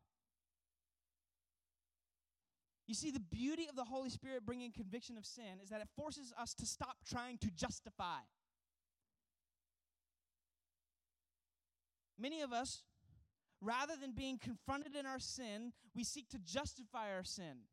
[2.87, 5.89] You see, the beauty of the Holy Spirit bringing conviction of sin is that it
[5.95, 8.19] forces us to stop trying to justify.
[12.17, 12.83] Many of us,
[13.61, 17.65] rather than being confronted in our sin, we seek to justify our sin.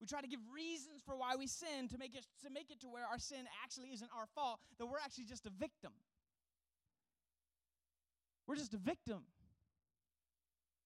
[0.00, 2.80] We try to give reasons for why we sin to make it to make it
[2.80, 5.92] to where our sin actually isn't our fault, that we're actually just a victim.
[8.46, 9.22] We're just a victim.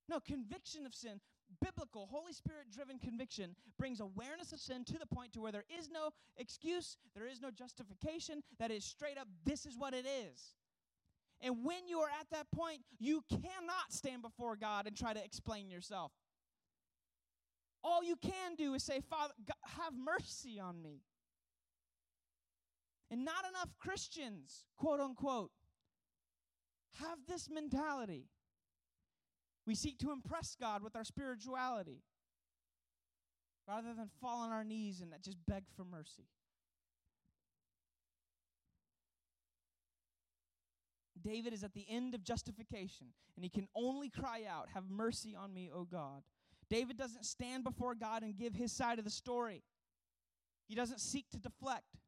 [0.09, 1.21] No, conviction of sin
[1.61, 5.65] biblical, Holy Spirit driven conviction brings awareness of sin to the point to where there
[5.77, 10.07] is no excuse, there is no justification, that is straight up, this is what it
[10.07, 10.55] is.
[11.43, 15.25] And when you are at that point, you cannot stand before God and try to
[15.25, 16.13] explain yourself.
[17.83, 21.01] All you can do is say, Father, God, have mercy on me.
[23.11, 25.51] And not enough Christians, quote unquote,
[27.01, 28.27] have this mentality.
[29.67, 32.03] We seek to impress God with our spirituality
[33.67, 36.27] rather than fall on our knees and just beg for mercy.
[41.23, 45.37] David is at the end of justification, and he can only cry out, Have mercy
[45.37, 46.23] on me, O God.
[46.69, 49.65] David doesn't stand before God and give his side of the story.
[50.69, 51.99] He doesn't seek to deflect.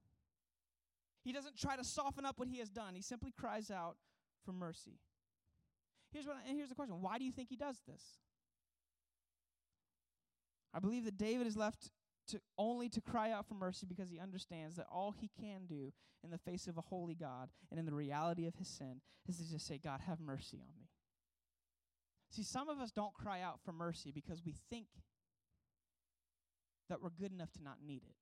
[1.25, 2.95] He doesn't try to soften up what he has done.
[2.95, 3.97] He simply cries out
[4.45, 5.01] for mercy.
[6.13, 7.01] Here's what and here's the question.
[7.01, 8.03] Why do you think he does this?
[10.75, 11.91] I believe that David is left
[12.29, 15.93] to only to cry out for mercy because he understands that all he can do
[16.25, 19.39] in the face of a holy God and in the reality of his sin is
[19.39, 20.89] to just say, God, have mercy on me.
[22.31, 24.87] See, some of us don't cry out for mercy because we think
[26.89, 28.17] that we're good enough to not need it.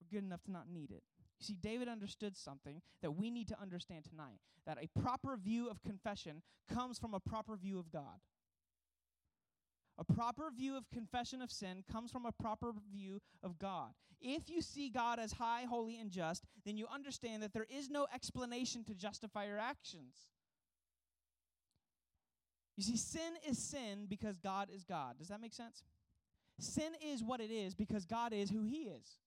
[0.00, 1.02] We're good enough to not need it.
[1.38, 5.70] You see, David understood something that we need to understand tonight that a proper view
[5.70, 6.42] of confession
[6.72, 8.20] comes from a proper view of God.
[9.98, 13.92] A proper view of confession of sin comes from a proper view of God.
[14.20, 17.88] If you see God as high, holy, and just, then you understand that there is
[17.88, 20.14] no explanation to justify your actions.
[22.76, 25.18] You see, sin is sin because God is God.
[25.18, 25.82] Does that make sense?
[26.58, 29.18] Sin is what it is because God is who He is.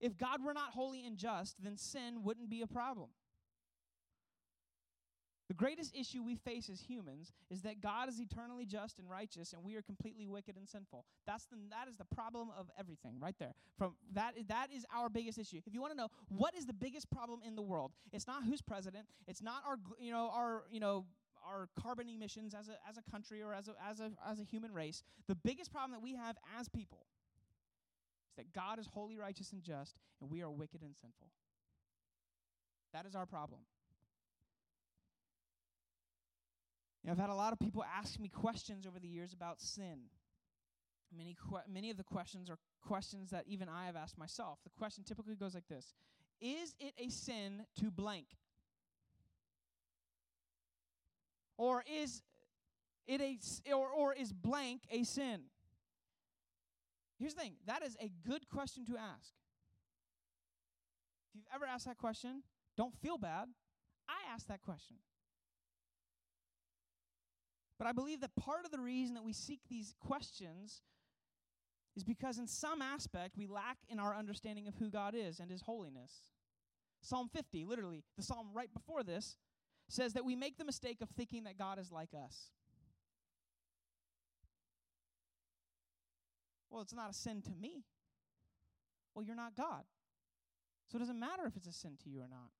[0.00, 3.10] If God were not holy and just, then sin wouldn't be a problem.
[5.50, 9.52] The greatest issue we face as humans is that God is eternally just and righteous
[9.52, 11.04] and we are completely wicked and sinful.
[11.26, 13.52] That's the that is the problem of everything right there.
[13.76, 15.60] From that that is our biggest issue.
[15.66, 18.44] If you want to know what is the biggest problem in the world, it's not
[18.44, 21.04] who's president, it's not our you know our you know
[21.44, 24.44] our carbon emissions as a as a country or as a as a as a
[24.44, 25.02] human race.
[25.26, 27.08] The biggest problem that we have as people
[28.30, 31.26] is that God is holy, righteous, and just, and we are wicked and sinful.
[32.92, 33.62] That is our problem.
[37.02, 39.60] You know, I've had a lot of people ask me questions over the years about
[39.60, 40.00] sin.
[41.16, 44.58] Many, que- many of the questions are questions that even I have asked myself.
[44.64, 45.94] The question typically goes like this
[46.40, 48.26] Is it a sin to blank?
[51.56, 52.22] Or is
[53.06, 53.38] it a
[53.74, 55.42] or, or is blank a sin?
[57.18, 59.32] Here's the thing that is a good question to ask.
[61.28, 62.42] If you've ever asked that question,
[62.76, 63.48] don't feel bad.
[64.08, 64.96] I asked that question.
[67.80, 70.82] But I believe that part of the reason that we seek these questions
[71.96, 75.50] is because, in some aspect, we lack in our understanding of who God is and
[75.50, 76.24] His holiness.
[77.00, 79.38] Psalm 50, literally, the psalm right before this,
[79.88, 82.50] says that we make the mistake of thinking that God is like us.
[86.68, 87.86] Well, it's not a sin to me.
[89.14, 89.84] Well, you're not God.
[90.92, 92.50] So it doesn't matter if it's a sin to you or not.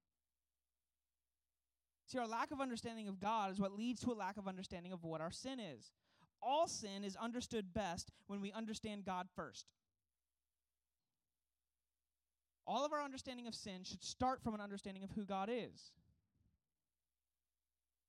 [2.10, 4.92] See, our lack of understanding of God is what leads to a lack of understanding
[4.92, 5.92] of what our sin is.
[6.42, 9.66] All sin is understood best when we understand God first.
[12.66, 15.92] All of our understanding of sin should start from an understanding of who God is.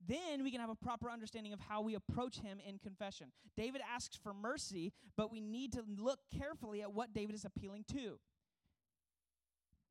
[0.07, 3.27] Then we can have a proper understanding of how we approach him in confession.
[3.55, 7.85] David asks for mercy, but we need to look carefully at what David is appealing
[7.91, 8.17] to.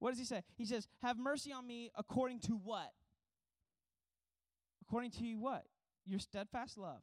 [0.00, 0.42] What does he say?
[0.56, 2.90] He says, Have mercy on me according to what?
[4.90, 5.64] According to what?
[6.04, 7.02] Your steadfast love.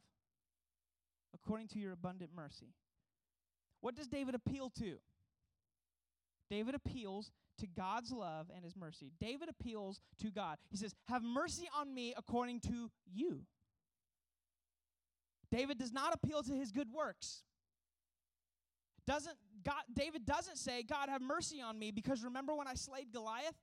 [1.34, 2.74] According to your abundant mercy.
[3.80, 4.96] What does David appeal to?
[6.50, 7.30] David appeals
[7.60, 9.12] to God's love and his mercy.
[9.18, 10.58] David appeals to God.
[10.70, 13.40] He says, Have mercy on me according to you.
[15.50, 17.42] David does not appeal to his good works.
[19.06, 23.12] Doesn't God David doesn't say, God have mercy on me because remember when I slayed
[23.12, 23.54] Goliath?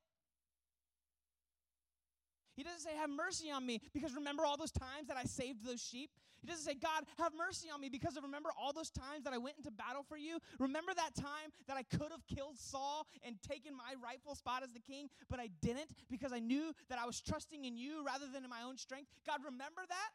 [2.55, 5.65] He doesn't say, Have mercy on me because remember all those times that I saved
[5.65, 6.09] those sheep?
[6.41, 9.33] He doesn't say, God, have mercy on me because of remember all those times that
[9.33, 10.37] I went into battle for you?
[10.59, 14.71] Remember that time that I could have killed Saul and taken my rightful spot as
[14.71, 18.25] the king, but I didn't because I knew that I was trusting in you rather
[18.31, 19.09] than in my own strength?
[19.25, 20.11] God, remember that?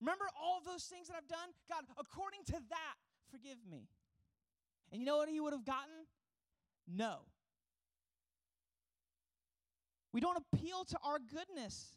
[0.00, 1.50] Remember all those things that I've done?
[1.68, 2.96] God, according to that,
[3.30, 3.88] forgive me.
[4.92, 6.06] And you know what he would have gotten?
[6.86, 7.20] No.
[10.12, 11.94] We don't appeal to our goodness.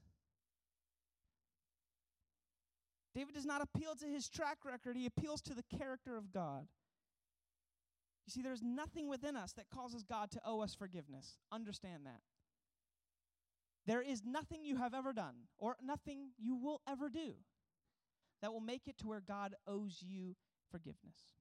[3.14, 6.68] David does not appeal to his track record, he appeals to the character of God.
[8.26, 11.38] You see, there's nothing within us that causes God to owe us forgiveness.
[11.52, 12.22] Understand that.
[13.86, 17.36] There is nothing you have ever done or nothing you will ever do
[18.42, 20.36] that will make it to where God owes you
[20.72, 21.36] forgiveness.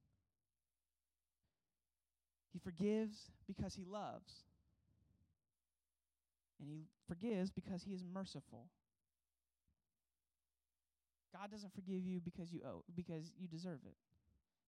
[2.53, 4.45] He forgives because he loves.
[6.65, 8.69] And he forgives because he is merciful.
[11.31, 13.95] God doesn't forgive you because you owe because you deserve it.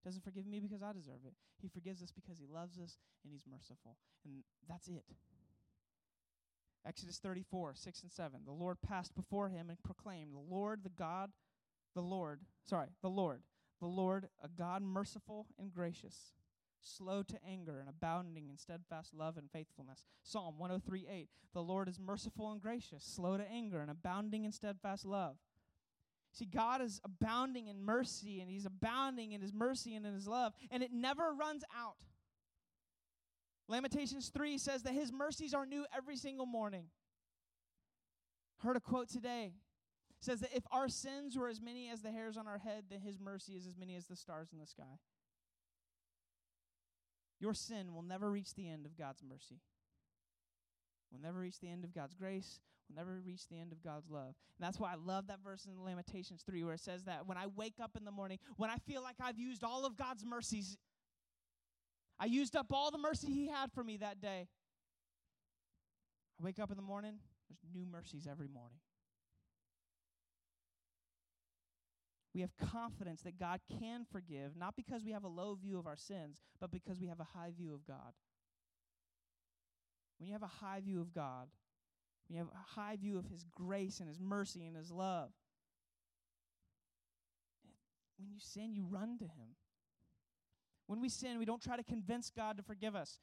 [0.04, 1.34] Doesn't forgive me because I deserve it.
[1.60, 3.96] He forgives us because he loves us and he's merciful.
[4.24, 5.04] And that's it.
[6.86, 8.40] Exodus 34, 6 and 7.
[8.44, 11.30] The Lord passed before him and proclaimed, The Lord, the God,
[11.94, 13.42] the Lord, sorry, the Lord,
[13.80, 16.32] the Lord, a God merciful and gracious,
[16.82, 20.04] slow to anger and abounding in steadfast love and faithfulness.
[20.22, 25.04] Psalm 103:8 The Lord is merciful and gracious, slow to anger and abounding in steadfast
[25.04, 25.36] love.
[26.32, 30.28] See, God is abounding in mercy, and He's abounding in His mercy and in His
[30.28, 31.96] love, and it never runs out.
[33.66, 36.86] Lamentations 3 says that His mercies are new every single morning.
[38.58, 39.52] Heard a quote today.
[40.20, 43.00] Says that if our sins were as many as the hairs on our head, then
[43.00, 44.98] His mercy is as many as the stars in the sky.
[47.40, 49.60] Your sin will never reach the end of God's mercy.
[51.12, 52.60] Will never reach the end of God's grace.
[52.88, 54.34] Will never reach the end of God's love.
[54.58, 57.38] And that's why I love that verse in Lamentations 3 where it says that when
[57.38, 60.24] I wake up in the morning, when I feel like I've used all of God's
[60.24, 60.76] mercies,
[62.18, 64.48] I used up all the mercy He had for me that day.
[66.40, 67.14] I wake up in the morning,
[67.48, 68.78] there's new mercies every morning.
[72.38, 75.88] We have confidence that God can forgive, not because we have a low view of
[75.88, 78.12] our sins, but because we have a high view of God.
[80.16, 81.48] When you have a high view of God,
[82.28, 85.30] when you have a high view of His grace and His mercy and His love,
[88.16, 89.56] when you sin, you run to Him.
[90.86, 93.18] When we sin, we don't try to convince God to forgive us.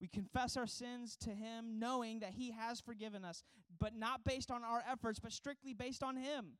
[0.00, 3.44] We confess our sins to Him, knowing that He has forgiven us,
[3.78, 6.52] but not based on our efforts, but strictly based on Him.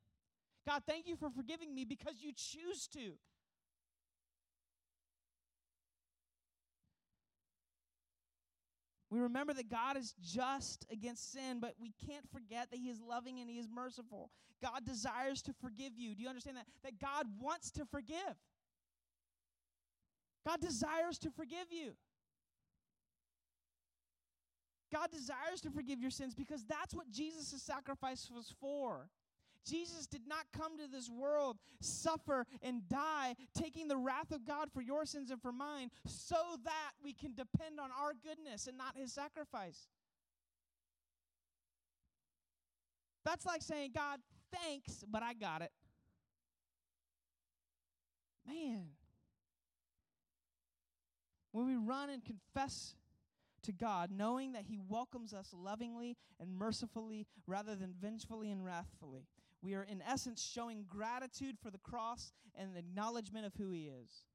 [0.67, 3.13] God, thank you for forgiving me because you choose to.
[9.09, 13.01] We remember that God is just against sin, but we can't forget that He is
[13.01, 14.31] loving and He is merciful.
[14.61, 16.15] God desires to forgive you.
[16.15, 16.67] Do you understand that?
[16.83, 18.37] That God wants to forgive.
[20.47, 21.91] God desires to forgive you.
[24.93, 29.09] God desires to forgive your sins because that's what Jesus' sacrifice was for.
[29.65, 34.69] Jesus did not come to this world, suffer, and die, taking the wrath of God
[34.73, 38.77] for your sins and for mine, so that we can depend on our goodness and
[38.77, 39.87] not his sacrifice.
[43.23, 44.19] That's like saying, God,
[44.51, 45.71] thanks, but I got it.
[48.47, 48.89] Man.
[51.51, 52.95] When we run and confess
[53.63, 59.27] to God, knowing that He welcomes us lovingly and mercifully rather than vengefully and wrathfully,
[59.61, 63.89] we are, in essence, showing gratitude for the cross and the acknowledgement of who He
[63.89, 64.25] is.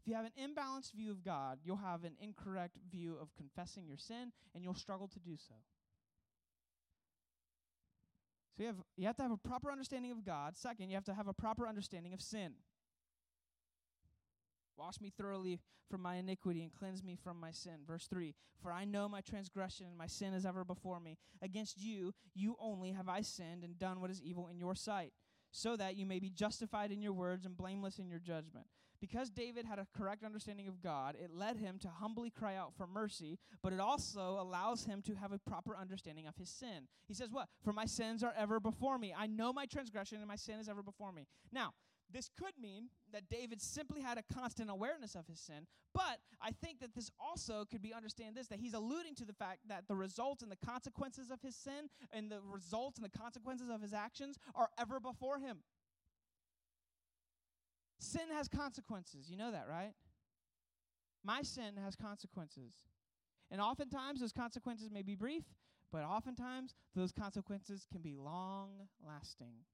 [0.00, 3.86] If you have an imbalanced view of God, you'll have an incorrect view of confessing
[3.86, 5.54] your sin, and you'll struggle to do so.
[8.56, 10.56] So you have, you have to have a proper understanding of God.
[10.56, 12.54] Second, you have to have a proper understanding of sin.
[14.78, 15.60] Wash me thoroughly
[15.90, 17.80] from my iniquity and cleanse me from my sin.
[17.86, 21.18] Verse 3 For I know my transgression and my sin is ever before me.
[21.42, 25.12] Against you, you only have I sinned and done what is evil in your sight,
[25.50, 28.66] so that you may be justified in your words and blameless in your judgment.
[29.00, 32.72] Because David had a correct understanding of God, it led him to humbly cry out
[32.76, 36.88] for mercy, but it also allows him to have a proper understanding of his sin.
[37.06, 37.48] He says, What?
[37.62, 39.14] For my sins are ever before me.
[39.16, 41.26] I know my transgression and my sin is ever before me.
[41.52, 41.74] Now,
[42.12, 46.52] this could mean that David simply had a constant awareness of his sin, but I
[46.52, 49.84] think that this also could be understand this that he's alluding to the fact that
[49.88, 53.82] the results and the consequences of his sin and the results and the consequences of
[53.82, 55.58] his actions are ever before him.
[57.98, 59.28] Sin has consequences.
[59.28, 59.92] You know that, right?
[61.24, 62.72] My sin has consequences.
[63.50, 65.44] And oftentimes those consequences may be brief,
[65.90, 69.64] but oftentimes those consequences can be long lasting.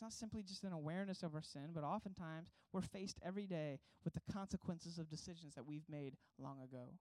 [0.00, 3.78] It's not simply just an awareness of our sin, but oftentimes we're faced every day
[4.02, 6.94] with the consequences of decisions that we've made long ago.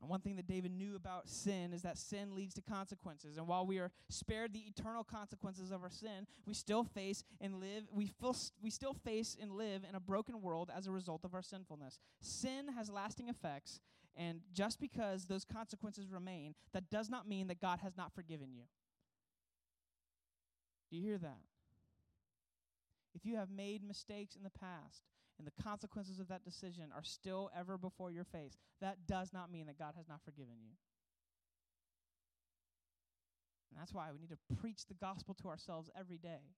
[0.00, 3.38] And one thing that David knew about sin is that sin leads to consequences.
[3.38, 7.58] And while we are spared the eternal consequences of our sin, we still face and
[7.58, 11.24] live we feel, we still face and live in a broken world as a result
[11.24, 11.98] of our sinfulness.
[12.20, 13.80] Sin has lasting effects,
[14.16, 18.52] and just because those consequences remain, that does not mean that God has not forgiven
[18.52, 18.64] you.
[20.90, 21.40] Do you hear that?
[23.14, 25.04] If you have made mistakes in the past,
[25.40, 29.50] and the consequences of that decision are still ever before your face, that does not
[29.50, 30.72] mean that God has not forgiven you.
[33.70, 36.52] And that's why we need to preach the gospel to ourselves every day.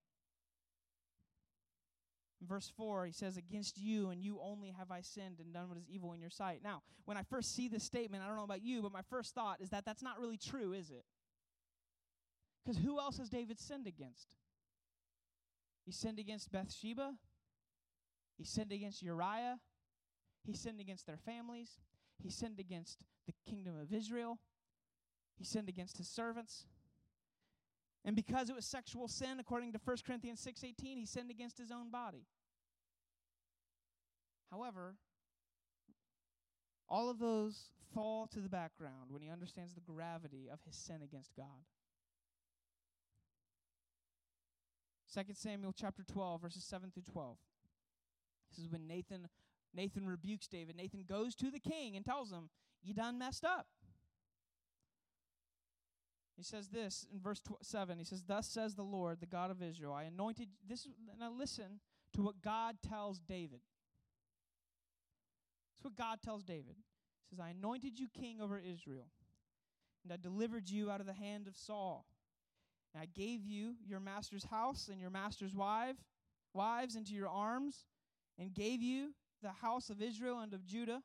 [2.46, 5.78] Verse 4, he says, Against you and you only have I sinned and done what
[5.78, 6.60] is evil in your sight.
[6.62, 9.34] Now, when I first see this statement, I don't know about you, but my first
[9.34, 11.04] thought is that that's not really true, is it?
[12.64, 14.36] Because who else has David sinned against?
[15.84, 17.14] He sinned against Bathsheba.
[18.36, 19.58] He sinned against Uriah.
[20.44, 21.80] He sinned against their families.
[22.22, 24.38] He sinned against the kingdom of Israel.
[25.36, 26.66] He sinned against his servants.
[28.04, 31.70] And because it was sexual sin, according to 1 Corinthians 6:18, he sinned against his
[31.70, 32.26] own body.
[34.50, 34.96] However,
[36.88, 41.00] all of those fall to the background when he understands the gravity of his sin
[41.02, 41.64] against God.
[45.12, 47.38] 2 Samuel chapter 12 verses 7 through 12.
[48.50, 49.28] This is when Nathan
[49.74, 50.76] Nathan rebukes David.
[50.76, 52.50] Nathan goes to the king and tells him,
[52.82, 53.68] "You done messed up."
[56.42, 57.98] He says this in verse tw- 7.
[57.98, 60.88] He says, Thus says the Lord, the God of Israel, I anointed this.
[61.20, 61.78] Now listen
[62.14, 63.60] to what God tells David.
[65.70, 66.74] That's what God tells David.
[66.74, 69.06] He says, I anointed you king over Israel,
[70.02, 72.06] and I delivered you out of the hand of Saul.
[72.92, 75.96] And I gave you your master's house and your master's wife,
[76.54, 77.84] wives into your arms,
[78.36, 79.14] and gave you
[79.44, 81.02] the house of Israel and of Judah.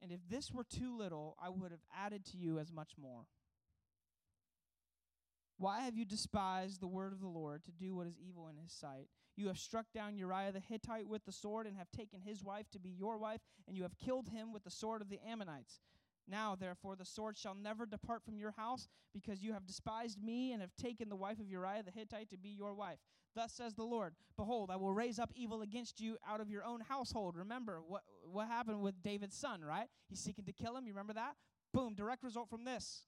[0.00, 3.26] And if this were too little, I would have added to you as much more.
[5.56, 8.56] Why have you despised the word of the Lord to do what is evil in
[8.56, 9.08] his sight?
[9.36, 12.70] You have struck down Uriah the Hittite with the sword, and have taken his wife
[12.72, 15.80] to be your wife, and you have killed him with the sword of the Ammonites.
[16.26, 20.52] Now, therefore, the sword shall never depart from your house, because you have despised me
[20.52, 22.98] and have taken the wife of Uriah the Hittite to be your wife.
[23.34, 26.64] Thus says the Lord Behold, I will raise up evil against you out of your
[26.64, 27.36] own household.
[27.36, 29.88] Remember what, what happened with David's son, right?
[30.08, 30.86] He's seeking to kill him.
[30.86, 31.34] You remember that?
[31.72, 33.02] Boom, direct result from this.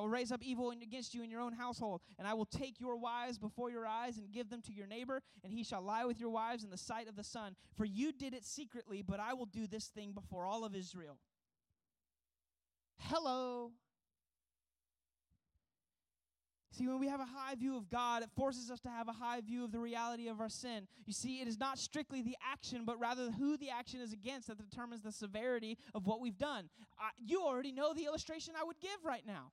[0.00, 2.80] I will raise up evil against you in your own household, and I will take
[2.80, 6.06] your wives before your eyes and give them to your neighbor, and he shall lie
[6.06, 7.54] with your wives in the sight of the sun.
[7.76, 11.18] For you did it secretly, but I will do this thing before all of Israel.
[12.96, 13.72] Hello.
[16.72, 19.12] See, when we have a high view of God, it forces us to have a
[19.12, 20.88] high view of the reality of our sin.
[21.04, 24.48] You see, it is not strictly the action, but rather who the action is against
[24.48, 26.70] that determines the severity of what we've done.
[26.98, 29.50] I, you already know the illustration I would give right now.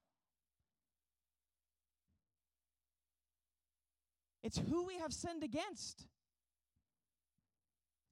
[4.47, 6.07] It's who we have sinned against.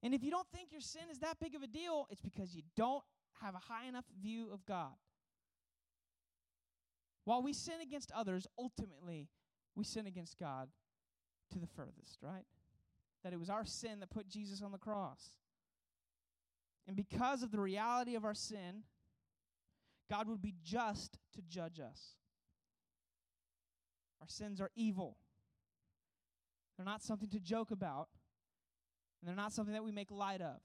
[0.02, 2.54] And if you don't think your sin is that big of a deal, it's because
[2.54, 3.02] you don't
[3.40, 4.92] have a high enough view of God.
[7.24, 9.30] While we sin against others, ultimately,
[9.74, 10.68] we sin against God
[11.52, 12.44] to the furthest, right?
[13.24, 15.30] That it was our sin that put Jesus on the cross.
[16.86, 18.82] And because of the reality of our sin,
[20.10, 22.14] God would be just to judge us.
[24.20, 25.16] Our sins are evil.
[26.76, 28.08] They're not something to joke about,
[29.20, 30.60] and they're not something that we make light of.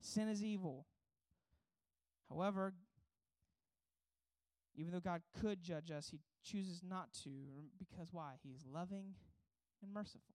[0.00, 0.86] Sin is evil.
[2.28, 2.74] However,
[4.76, 7.30] even though God could judge us, he chooses not to
[7.78, 8.34] because why?
[8.42, 9.14] He is loving
[9.82, 10.33] and merciful.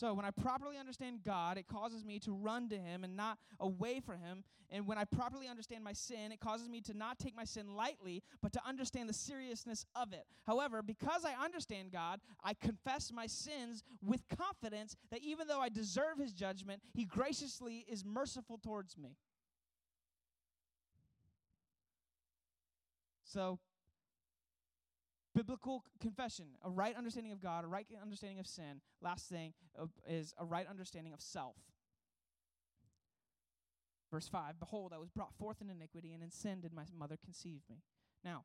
[0.00, 3.36] So when I properly understand God, it causes me to run to Him and not
[3.60, 4.44] away from Him.
[4.70, 7.76] And when I properly understand my sin, it causes me to not take my sin
[7.76, 10.24] lightly, but to understand the seriousness of it.
[10.46, 15.68] However, because I understand God, I confess my sins with confidence that even though I
[15.68, 19.18] deserve His judgment, He graciously is merciful towards me.
[23.22, 23.58] So
[25.34, 28.80] biblical confession, a right understanding of God, a right understanding of sin.
[29.00, 31.56] Last thing uh, is a right understanding of self.
[34.10, 37.16] Verse 5 Behold, I was brought forth in iniquity, and in sin did my mother
[37.24, 37.82] conceive me.
[38.24, 38.44] Now,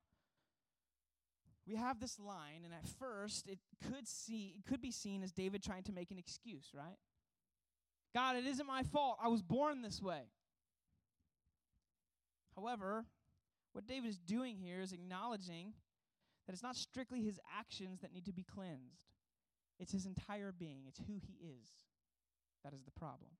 [1.67, 3.59] we have this line, and at first it
[3.91, 6.97] could see it could be seen as David trying to make an excuse, right?
[8.13, 9.17] God, it isn't my fault.
[9.21, 10.21] I was born this way.
[12.55, 13.05] However,
[13.73, 15.73] what David is doing here is acknowledging
[16.45, 19.01] that it's not strictly his actions that need to be cleansed.
[19.79, 20.83] It's his entire being.
[20.87, 21.67] It's who he is.
[22.63, 23.31] That is the problem.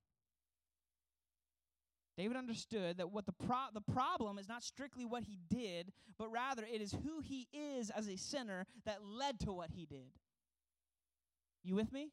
[2.17, 6.31] David understood that what the pro- the problem is not strictly what he did, but
[6.31, 10.11] rather it is who he is as a sinner that led to what he did.
[11.63, 12.11] You with me?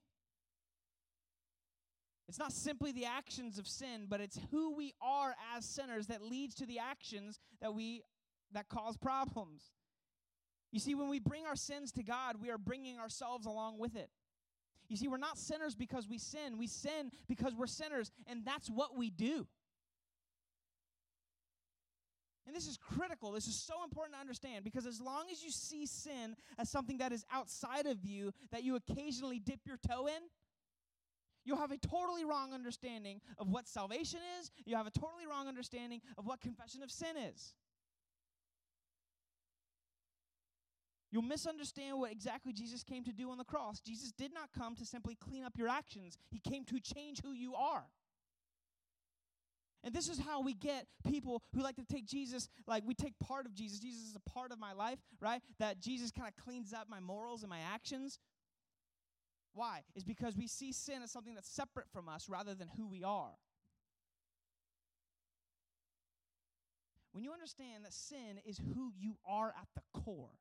[2.28, 6.22] It's not simply the actions of sin, but it's who we are as sinners that
[6.22, 8.02] leads to the actions that we
[8.52, 9.70] that cause problems.
[10.72, 13.94] You see when we bring our sins to God, we are bringing ourselves along with
[13.94, 14.08] it.
[14.88, 16.58] You see we're not sinners because we sin.
[16.58, 19.46] We sin because we're sinners and that's what we do.
[22.46, 23.30] And this is critical.
[23.32, 26.98] This is so important to understand because as long as you see sin as something
[26.98, 30.22] that is outside of you, that you occasionally dip your toe in,
[31.44, 34.50] you'll have a totally wrong understanding of what salvation is.
[34.64, 37.54] You have a totally wrong understanding of what confession of sin is.
[41.12, 43.80] You'll misunderstand what exactly Jesus came to do on the cross.
[43.80, 47.32] Jesus did not come to simply clean up your actions, He came to change who
[47.32, 47.84] you are.
[49.84, 53.18] And this is how we get people who like to take Jesus, like we take
[53.18, 53.80] part of Jesus.
[53.80, 55.42] Jesus is a part of my life, right?
[55.58, 58.20] That Jesus kind of cleans up my morals and my actions.
[59.54, 59.80] Why?
[59.96, 63.02] Is because we see sin as something that's separate from us rather than who we
[63.02, 63.32] are.
[67.10, 70.38] When you understand that sin is who you are at the core,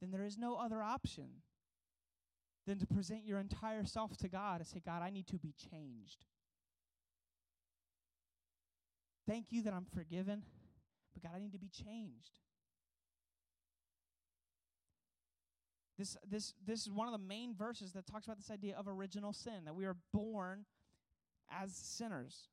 [0.00, 1.42] then there is no other option
[2.66, 5.54] than to present your entire self to God and say, God, I need to be
[5.70, 6.24] changed.
[9.26, 10.42] Thank you that I'm forgiven,
[11.12, 12.38] but God, I need to be changed.
[15.98, 18.88] This, this, this is one of the main verses that talks about this idea of
[18.88, 20.64] original sin, that we are born
[21.50, 22.48] as sinners.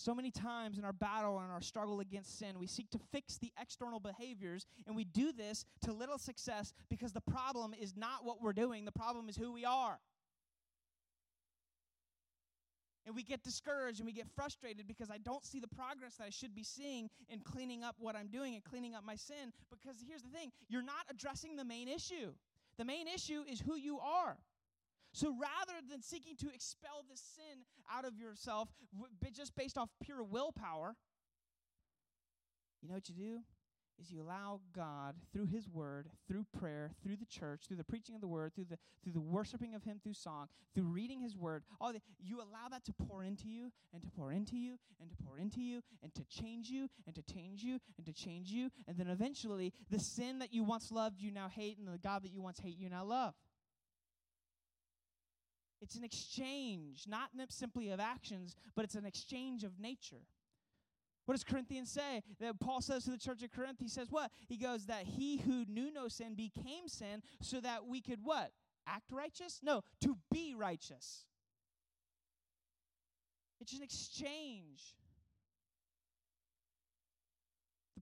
[0.00, 3.36] So many times in our battle and our struggle against sin, we seek to fix
[3.36, 8.24] the external behaviors, and we do this to little success because the problem is not
[8.24, 9.98] what we're doing, the problem is who we are.
[13.04, 16.24] And we get discouraged and we get frustrated because I don't see the progress that
[16.24, 19.52] I should be seeing in cleaning up what I'm doing and cleaning up my sin.
[19.70, 22.32] Because here's the thing you're not addressing the main issue.
[22.78, 24.38] The main issue is who you are.
[25.12, 28.68] So rather than seeking to expel the sin out of yourself
[29.32, 30.94] just based off pure willpower,
[32.82, 33.40] you know what you do?
[34.00, 38.14] Is you allow God through his word, through prayer, through the church, through the preaching
[38.14, 41.36] of the word, through the through the worshiping of him through song, through reading his
[41.36, 44.78] word, all the, you allow that to pour into you and to pour into you
[45.00, 48.12] and to pour into you and to change you and to change you and to
[48.12, 51.86] change you and then eventually the sin that you once loved you now hate and
[51.86, 53.34] the God that you once hate you now love.
[55.80, 60.22] It's an exchange, not simply of actions, but it's an exchange of nature.
[61.26, 62.22] What does Corinthians say?
[62.40, 64.30] That Paul says to the church of Corinth, he says what?
[64.48, 68.50] He goes that he who knew no sin became sin so that we could what?
[68.86, 69.60] Act righteous?
[69.62, 71.24] No, to be righteous.
[73.60, 74.96] It's an exchange.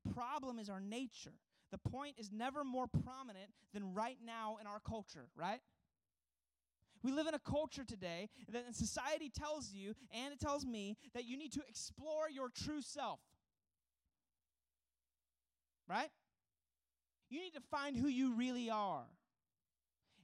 [0.05, 1.35] The problem is our nature.
[1.70, 5.61] The point is never more prominent than right now in our culture, right?
[7.03, 11.24] We live in a culture today that society tells you, and it tells me, that
[11.24, 13.20] you need to explore your true self.
[15.88, 16.11] Right?
[17.30, 19.05] You need to find who you really are.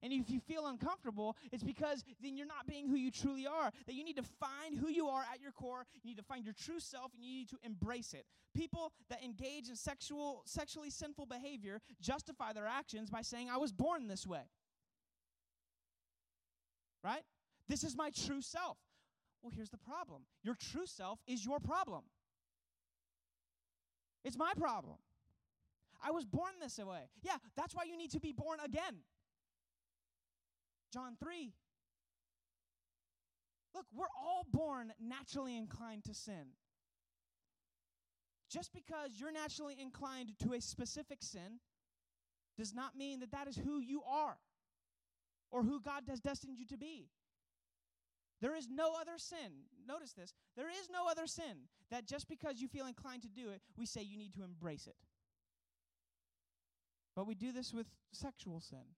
[0.03, 3.71] And if you feel uncomfortable, it's because then you're not being who you truly are.
[3.87, 6.45] That you need to find who you are at your core, you need to find
[6.45, 8.27] your true self, and you need to embrace it.
[8.55, 13.73] People that engage in sexual, sexually sinful behavior justify their actions by saying, I was
[13.73, 14.43] born this way
[17.05, 17.23] right?
[17.69, 18.79] This is my true self.
[19.43, 22.05] Well, here's the problem your true self is your problem.
[24.25, 24.97] It's my problem.
[26.03, 27.09] I was born this way.
[27.23, 29.03] Yeah, that's why you need to be born again.
[30.93, 31.53] John 3.
[33.75, 36.55] Look, we're all born naturally inclined to sin.
[38.51, 41.61] Just because you're naturally inclined to a specific sin
[42.57, 44.37] does not mean that that is who you are
[45.55, 47.07] or who God has destined you to be.
[48.41, 49.63] There is no other sin.
[49.87, 50.35] Notice this.
[50.57, 53.87] There is no other sin that just because you feel inclined to do it, we
[53.87, 54.97] say you need to embrace it.
[57.15, 58.97] But we do this with sexual sin.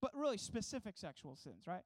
[0.00, 1.84] But really specific sexual sins, right?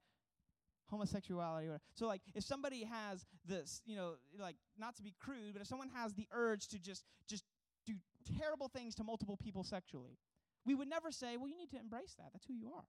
[0.88, 1.66] Homosexuality.
[1.66, 1.82] Whatever.
[1.96, 5.66] So, like, if somebody has this, you know, like, not to be crude, but if
[5.66, 7.42] someone has the urge to just, just
[7.84, 7.94] do
[8.38, 10.16] terrible things to multiple people sexually,
[10.64, 12.28] we would never say, well, you need to embrace that.
[12.32, 12.84] That's who you are.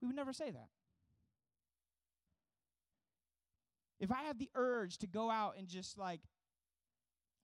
[0.00, 0.68] We would never say that.
[4.00, 6.20] If I have the urge to go out and just like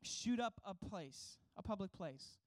[0.03, 2.39] shoot up a place, a public place,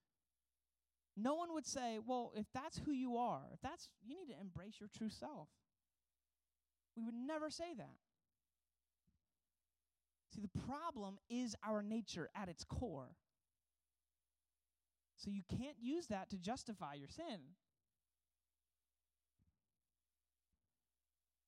[1.17, 4.39] no one would say, well, if that's who you are, if that's, you need to
[4.39, 5.49] embrace your true self.
[6.95, 7.95] We would never say that.
[10.33, 13.15] See, the problem is our nature at its core.
[15.17, 17.55] So you can't use that to justify your sin.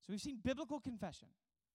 [0.10, 1.28] So we've seen biblical confession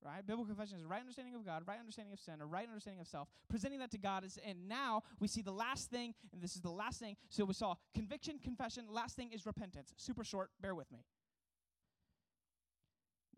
[0.05, 0.27] right?
[0.27, 3.07] Biblical confession is right understanding of God, right understanding of sin, a right understanding of
[3.07, 4.23] self, presenting that to God.
[4.23, 7.17] Is, and now we see the last thing, and this is the last thing.
[7.31, 8.85] So we saw conviction, confession.
[8.91, 9.95] Last thing is repentance.
[9.97, 11.07] Super short, bear with me.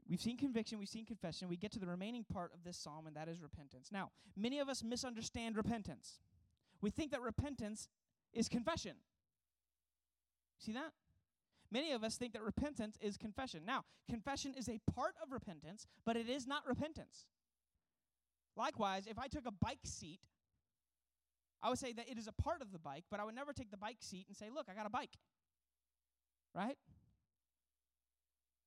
[0.09, 1.47] We've seen conviction, we've seen confession.
[1.47, 3.91] We get to the remaining part of this psalm, and that is repentance.
[3.93, 6.19] Now, many of us misunderstand repentance.
[6.81, 7.89] We think that repentance
[8.33, 8.97] is confession.
[10.59, 10.91] See that?
[11.77, 13.61] Many of us think that repentance is confession.
[13.67, 17.27] Now, confession is a part of repentance, but it is not repentance.
[18.57, 20.21] Likewise, if I took a bike seat,
[21.63, 23.53] I would say that it is a part of the bike, but I would never
[23.53, 25.19] take the bike seat and say, Look, I got a bike.
[26.55, 26.79] Right?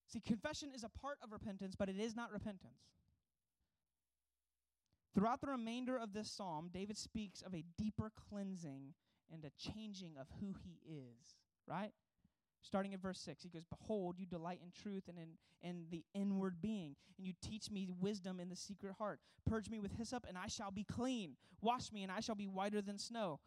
[0.07, 2.91] See, confession is a part of repentance, but it is not repentance.
[5.15, 8.93] Throughout the remainder of this psalm, David speaks of a deeper cleansing
[9.33, 11.37] and a changing of who he is,
[11.67, 11.93] right?
[12.61, 15.29] Starting at verse 6, he goes, Behold, you delight in truth and in,
[15.61, 19.19] in the inward being, and you teach me wisdom in the secret heart.
[19.45, 21.37] Purge me with hyssop, and I shall be clean.
[21.61, 23.39] Wash me, and I shall be whiter than snow.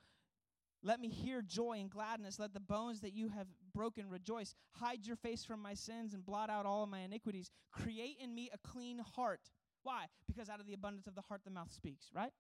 [0.83, 2.39] Let me hear joy and gladness.
[2.39, 4.55] Let the bones that you have broken rejoice.
[4.73, 7.51] Hide your face from my sins and blot out all of my iniquities.
[7.71, 9.51] Create in me a clean heart.
[9.85, 10.07] Why?
[10.27, 12.33] Because out of the abundance of the heart the mouth speaks, right?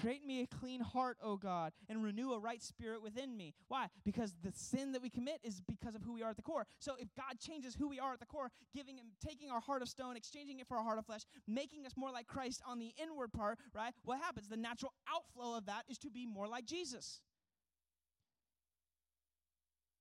[0.00, 3.54] Create me a clean heart, O God, and renew a right spirit within me.
[3.68, 3.88] Why?
[4.04, 6.66] Because the sin that we commit is because of who we are at the core.
[6.78, 9.82] So if God changes who we are at the core, giving him taking our heart
[9.82, 12.78] of stone, exchanging it for a heart of flesh, making us more like Christ on
[12.78, 13.92] the inward part, right?
[14.04, 14.48] What happens?
[14.48, 17.20] The natural outflow of that is to be more like Jesus.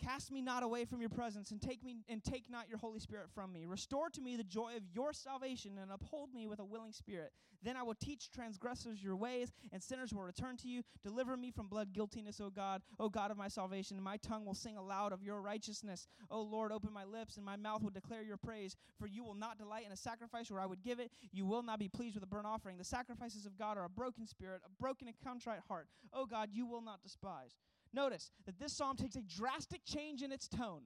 [0.04, 3.00] Cast me not away from your presence, and take me and take not your Holy
[3.00, 3.66] Spirit from me.
[3.66, 7.32] Restore to me the joy of your salvation, and uphold me with a willing spirit.
[7.64, 10.82] Then I will teach transgressors your ways, and sinners will return to you.
[11.04, 14.02] Deliver me from blood guiltiness, O God, O God of my salvation.
[14.02, 16.08] My tongue will sing aloud of your righteousness.
[16.32, 18.76] O Lord, open my lips, and my mouth will declare your praise.
[19.00, 21.12] For you will not delight in a sacrifice where I would give it.
[21.32, 22.80] You will not be pleased with a burnt offering.
[22.80, 25.88] The sacrifices of God are a broken spirit, a broken and contrite heart.
[26.12, 27.56] O God, you will not despise.
[27.94, 30.84] Notice that this psalm takes a drastic change in its tone.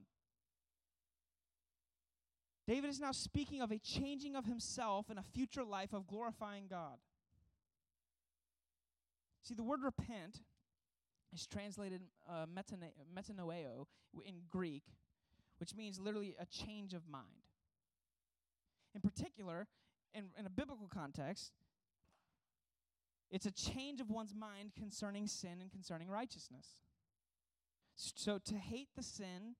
[2.66, 6.66] David is now speaking of a changing of himself and a future life of glorifying
[6.68, 6.98] God.
[9.42, 10.40] See, the word repent
[11.32, 13.86] is translated uh, metanoeo
[14.24, 14.82] in Greek,
[15.58, 17.44] which means literally a change of mind.
[18.96, 19.68] In particular,
[20.12, 21.52] in, in a biblical context,
[23.30, 26.66] it's a change of one's mind concerning sin and concerning righteousness.
[27.96, 29.56] So to hate the sin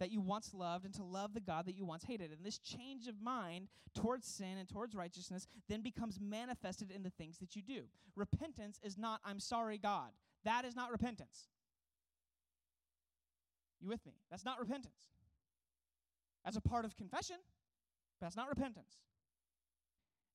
[0.00, 2.32] that you once loved and to love the God that you once hated.
[2.32, 7.10] And this change of mind towards sin and towards righteousness then becomes manifested in the
[7.10, 7.82] things that you do.
[8.16, 10.10] Repentance is not, I'm sorry, God.
[10.44, 11.48] That is not repentance.
[13.80, 14.14] You with me?
[14.30, 15.10] That's not repentance.
[16.44, 17.36] That's a part of confession,
[18.18, 18.98] but that's not repentance.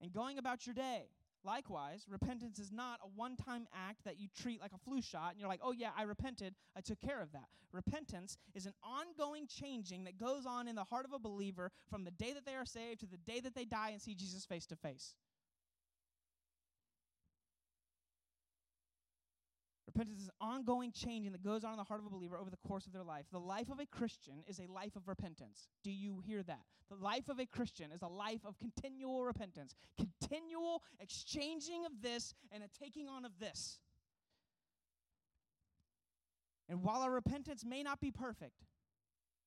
[0.01, 1.09] And going about your day,
[1.43, 5.31] Likewise, repentance is not a one time act that you treat like a flu shot
[5.31, 7.47] and you're like, oh yeah, I repented, I took care of that.
[7.71, 12.03] Repentance is an ongoing changing that goes on in the heart of a believer from
[12.03, 14.45] the day that they are saved to the day that they die and see Jesus
[14.45, 15.15] face to face.
[19.99, 22.49] Repentance is an ongoing changing that goes on in the heart of a believer over
[22.49, 23.25] the course of their life.
[23.33, 25.67] The life of a Christian is a life of repentance.
[25.83, 26.61] Do you hear that?
[26.89, 32.33] The life of a Christian is a life of continual repentance, continual exchanging of this
[32.49, 33.81] and a taking on of this.
[36.69, 38.63] And while our repentance may not be perfect,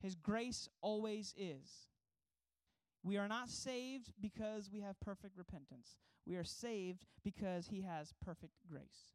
[0.03, 1.89] His grace always is.
[3.03, 5.97] We are not saved because we have perfect repentance.
[6.27, 9.15] We are saved because He has perfect grace.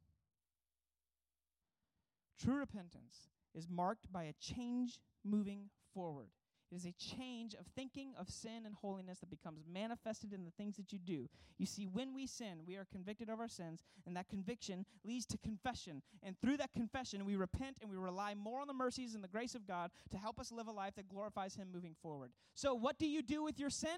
[2.42, 6.30] True repentance is marked by a change moving forward.
[6.72, 10.52] It is a change of thinking of sin and holiness that becomes manifested in the
[10.52, 11.30] things that you do.
[11.58, 15.26] You see, when we sin, we are convicted of our sins, and that conviction leads
[15.28, 16.02] to confession.
[16.22, 19.30] And through that confession, we repent and we rely more on the mercies and the
[19.30, 22.32] grace of God to help us live a life that glorifies Him moving forward.
[22.54, 23.98] So, what do you do with your sin?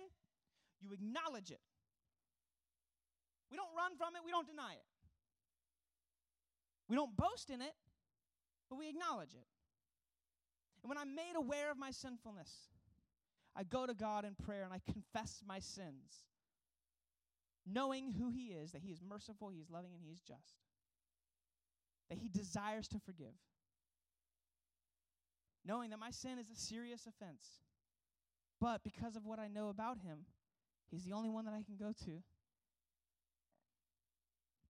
[0.79, 1.61] You acknowledge it.
[3.49, 4.85] We don't run from it, we don't deny it.
[6.87, 7.73] We don't boast in it,
[8.69, 9.47] but we acknowledge it.
[10.81, 12.51] And when I'm made aware of my sinfulness,
[13.55, 16.25] I go to God in prayer and I confess my sins,
[17.65, 20.55] knowing who He is, that He is merciful, He is loving, and He is just,
[22.09, 23.35] that He desires to forgive,
[25.65, 27.61] knowing that my sin is a serious offense.
[28.61, 30.19] But because of what I know about Him,
[30.91, 32.23] He's the only one that I can go to.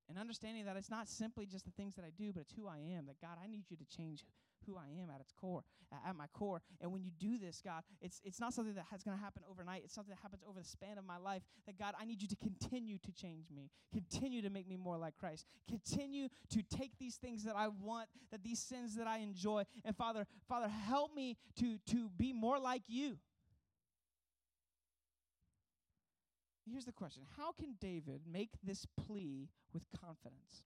[0.09, 2.67] And understanding that it's not simply just the things that I do, but it's who
[2.67, 3.05] I am.
[3.05, 4.25] That God, I need you to change
[4.65, 5.63] who I am at its core,
[6.05, 6.61] at my core.
[6.81, 9.83] And when you do this, God, it's it's not something that's going to happen overnight.
[9.85, 11.43] It's something that happens over the span of my life.
[11.65, 14.97] That God, I need you to continue to change me, continue to make me more
[14.97, 19.19] like Christ, continue to take these things that I want, that these sins that I
[19.19, 23.17] enjoy, and Father, Father, help me to to be more like you.
[26.71, 30.63] Here's the question How can David make this plea with confidence?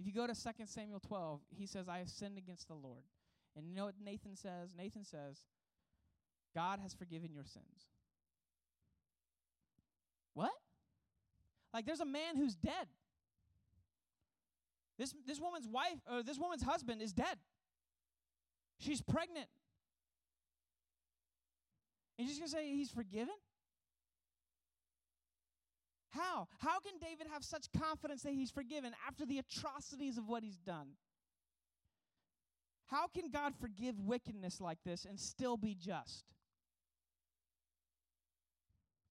[0.00, 3.04] If you go to 2 Samuel 12, he says, I have sinned against the Lord.
[3.56, 4.74] And you know what Nathan says?
[4.76, 5.38] Nathan says,
[6.54, 7.86] God has forgiven your sins.
[10.34, 10.50] What?
[11.72, 12.88] Like there's a man who's dead.
[14.98, 17.38] This this woman's wife or this woman's husband is dead.
[18.78, 19.48] She's pregnant.
[22.18, 23.34] And you're just gonna say he's forgiven?
[26.14, 26.48] How?
[26.58, 30.58] How can David have such confidence that he's forgiven after the atrocities of what he's
[30.58, 30.90] done?
[32.86, 36.24] How can God forgive wickedness like this and still be just?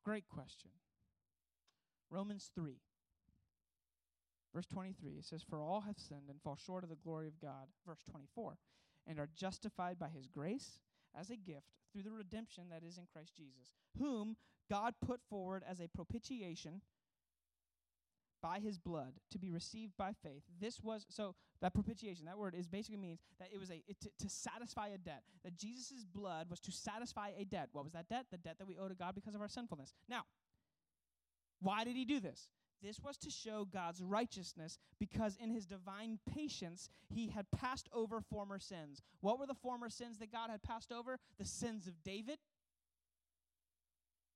[0.05, 0.71] Great question.
[2.09, 2.73] Romans 3,
[4.53, 7.41] verse 23, it says, For all have sinned and fall short of the glory of
[7.41, 7.67] God.
[7.87, 8.57] Verse 24,
[9.07, 10.79] and are justified by his grace
[11.19, 14.35] as a gift through the redemption that is in Christ Jesus, whom
[14.69, 16.81] God put forward as a propitiation
[18.43, 20.43] by his blood to be received by faith.
[20.59, 23.99] This was so that propitiation, that word is basically means that it was a it,
[24.01, 25.23] to, to satisfy a debt.
[25.45, 27.69] That Jesus' blood was to satisfy a debt.
[27.71, 28.25] What was that debt?
[28.31, 29.93] The debt that we owe to God because of our sinfulness.
[30.09, 30.23] Now,
[31.61, 32.49] why did he do this?
[32.83, 38.19] This was to show God's righteousness because in his divine patience, he had passed over
[38.19, 39.01] former sins.
[39.21, 41.17] What were the former sins that God had passed over?
[41.39, 42.39] The sins of David,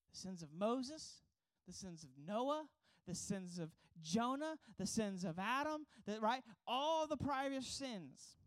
[0.09, 1.23] the sins of Moses,
[1.67, 2.63] the sins of Noah,
[3.07, 3.69] the sins of
[4.01, 6.43] Jonah, the sins of Adam, the, right?
[6.67, 8.37] All the prior sins.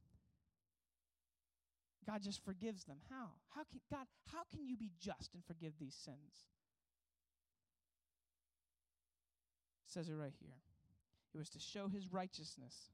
[2.07, 2.99] God just forgives them.
[3.09, 3.31] How?
[3.55, 6.47] How can God, how can you be just and forgive these sins?
[9.87, 10.57] It says it right here.
[11.35, 12.91] It was to show his righteousness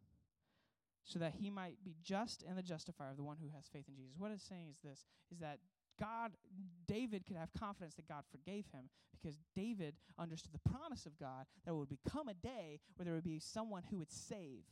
[1.05, 3.85] so that he might be just and the justifier of the one who has faith
[3.89, 4.17] in Jesus.
[4.19, 5.59] What it's saying is this is that
[6.01, 6.33] God,
[6.87, 11.47] David could have confidence that God forgave him because David understood the promise of God
[11.65, 14.65] that would become a day where there would be someone who would save.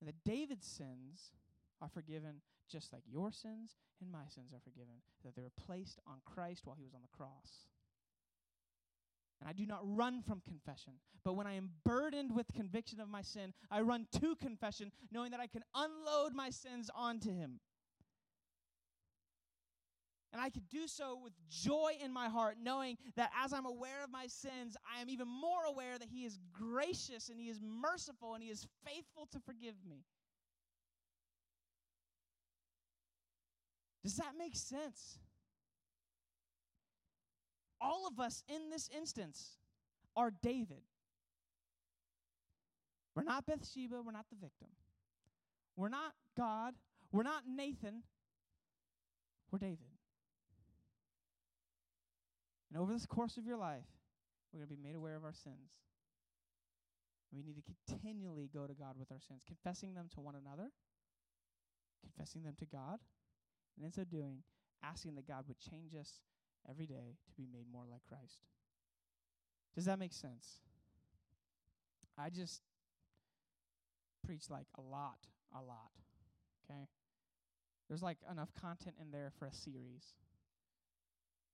[0.00, 1.32] And that David's sins
[1.80, 6.00] are forgiven just like your sins and my sins are forgiven, that they were placed
[6.06, 7.68] on Christ while he was on the cross.
[9.40, 10.94] And I do not run from confession.
[11.24, 15.30] But when I am burdened with conviction of my sin, I run to confession, knowing
[15.32, 17.60] that I can unload my sins onto Him.
[20.32, 24.04] And I could do so with joy in my heart, knowing that as I'm aware
[24.04, 27.60] of my sins, I am even more aware that He is gracious and He is
[27.62, 30.04] merciful and He is faithful to forgive me.
[34.02, 35.18] Does that make sense?
[37.80, 39.58] All of us in this instance
[40.16, 40.82] are David.
[43.14, 44.68] We're not Bathsheba, we're not the victim.
[45.76, 46.74] We're not God,
[47.12, 48.02] we're not Nathan,
[49.50, 49.95] we're David.
[52.76, 53.88] And over the course of your life,
[54.52, 55.80] we're going to be made aware of our sins.
[57.32, 60.68] We need to continually go to God with our sins, confessing them to one another,
[62.02, 62.98] confessing them to God,
[63.78, 64.42] and in so doing,
[64.82, 66.20] asking that God would change us
[66.68, 68.44] every day to be made more like Christ.
[69.74, 70.60] Does that make sense?
[72.18, 72.60] I just
[74.22, 75.20] preach like a lot,
[75.50, 75.92] a lot.
[76.70, 76.88] Okay?
[77.88, 80.12] There's like enough content in there for a series.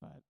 [0.01, 0.21] But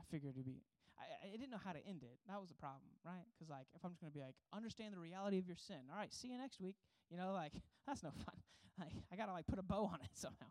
[0.00, 0.64] I figured it'd be.
[0.96, 2.16] I, I didn't know how to end it.
[2.28, 3.28] That was the problem, right?
[3.36, 5.84] Because like, if I'm just gonna be like, understand the reality of your sin.
[5.92, 6.76] All right, see you next week.
[7.10, 7.52] You know, like
[7.86, 8.36] that's no fun.
[8.78, 10.46] Like, I gotta like put a bow on it somehow.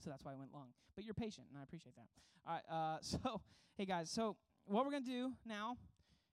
[0.00, 0.68] So that's why I went long.
[0.96, 2.08] But you're patient, and I appreciate that.
[2.46, 2.62] All right.
[2.70, 3.42] Uh, so,
[3.76, 4.10] hey guys.
[4.10, 5.76] So what we're gonna do now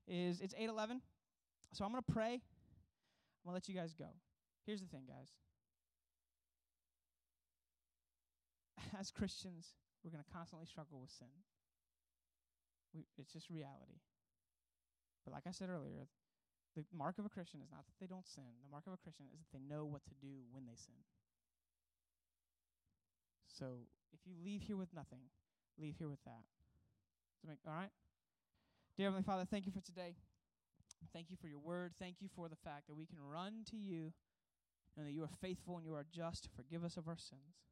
[0.08, 1.02] is it's 8:11.
[1.74, 2.36] So I'm gonna pray.
[2.36, 4.06] I'm gonna let you guys go.
[4.66, 5.34] Here's the thing, guys.
[8.98, 9.74] As Christians,
[10.04, 11.28] we're gonna constantly struggle with sin.
[12.94, 14.00] We, it's just reality.
[15.24, 16.08] But like I said earlier,
[16.76, 18.48] the mark of a Christian is not that they don't sin.
[18.64, 21.04] The mark of a Christian is that they know what to do when they sin.
[23.48, 25.28] So if you leave here with nothing,
[25.78, 26.44] leave here with that.
[27.48, 27.92] Make, all right?
[28.98, 30.16] Dear Heavenly Father, thank you for today.
[31.14, 31.94] Thank you for your word.
[31.98, 34.14] Thank you for the fact that we can run to you
[34.98, 37.66] and that you are faithful and you are just to forgive us of our sins.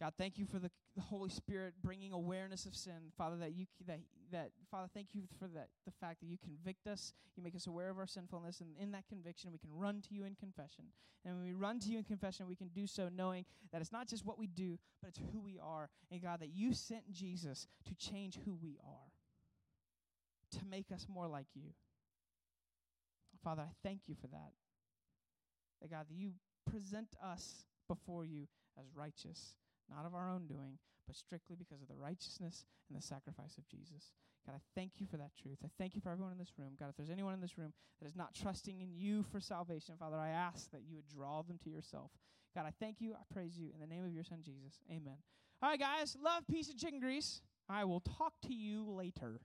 [0.00, 3.36] God, thank you for the, the Holy Spirit bringing awareness of sin, Father.
[3.36, 4.00] That you that
[4.32, 7.68] that Father, thank you for that the fact that you convict us, you make us
[7.68, 10.86] aware of our sinfulness, and in that conviction, we can run to you in confession.
[11.24, 13.92] And when we run to you in confession, we can do so knowing that it's
[13.92, 15.88] not just what we do, but it's who we are.
[16.10, 21.28] And God, that you sent Jesus to change who we are, to make us more
[21.28, 21.70] like you.
[23.44, 24.52] Father, I thank you for that.
[25.80, 26.32] That God, that you
[26.68, 29.54] present us before you as righteous
[29.90, 33.66] not of our own doing, but strictly because of the righteousness and the sacrifice of
[33.68, 34.12] Jesus.
[34.46, 35.58] God, I thank you for that truth.
[35.64, 36.72] I thank you for everyone in this room.
[36.78, 39.94] God, if there's anyone in this room that is not trusting in you for salvation,
[39.98, 42.10] Father, I ask that you would draw them to yourself.
[42.54, 43.14] God, I thank you.
[43.14, 44.80] I praise you in the name of your son, Jesus.
[44.90, 45.16] Amen.
[45.62, 46.16] All right, guys.
[46.22, 47.42] Love, peace, and chicken grease.
[47.68, 49.40] I will talk to you later.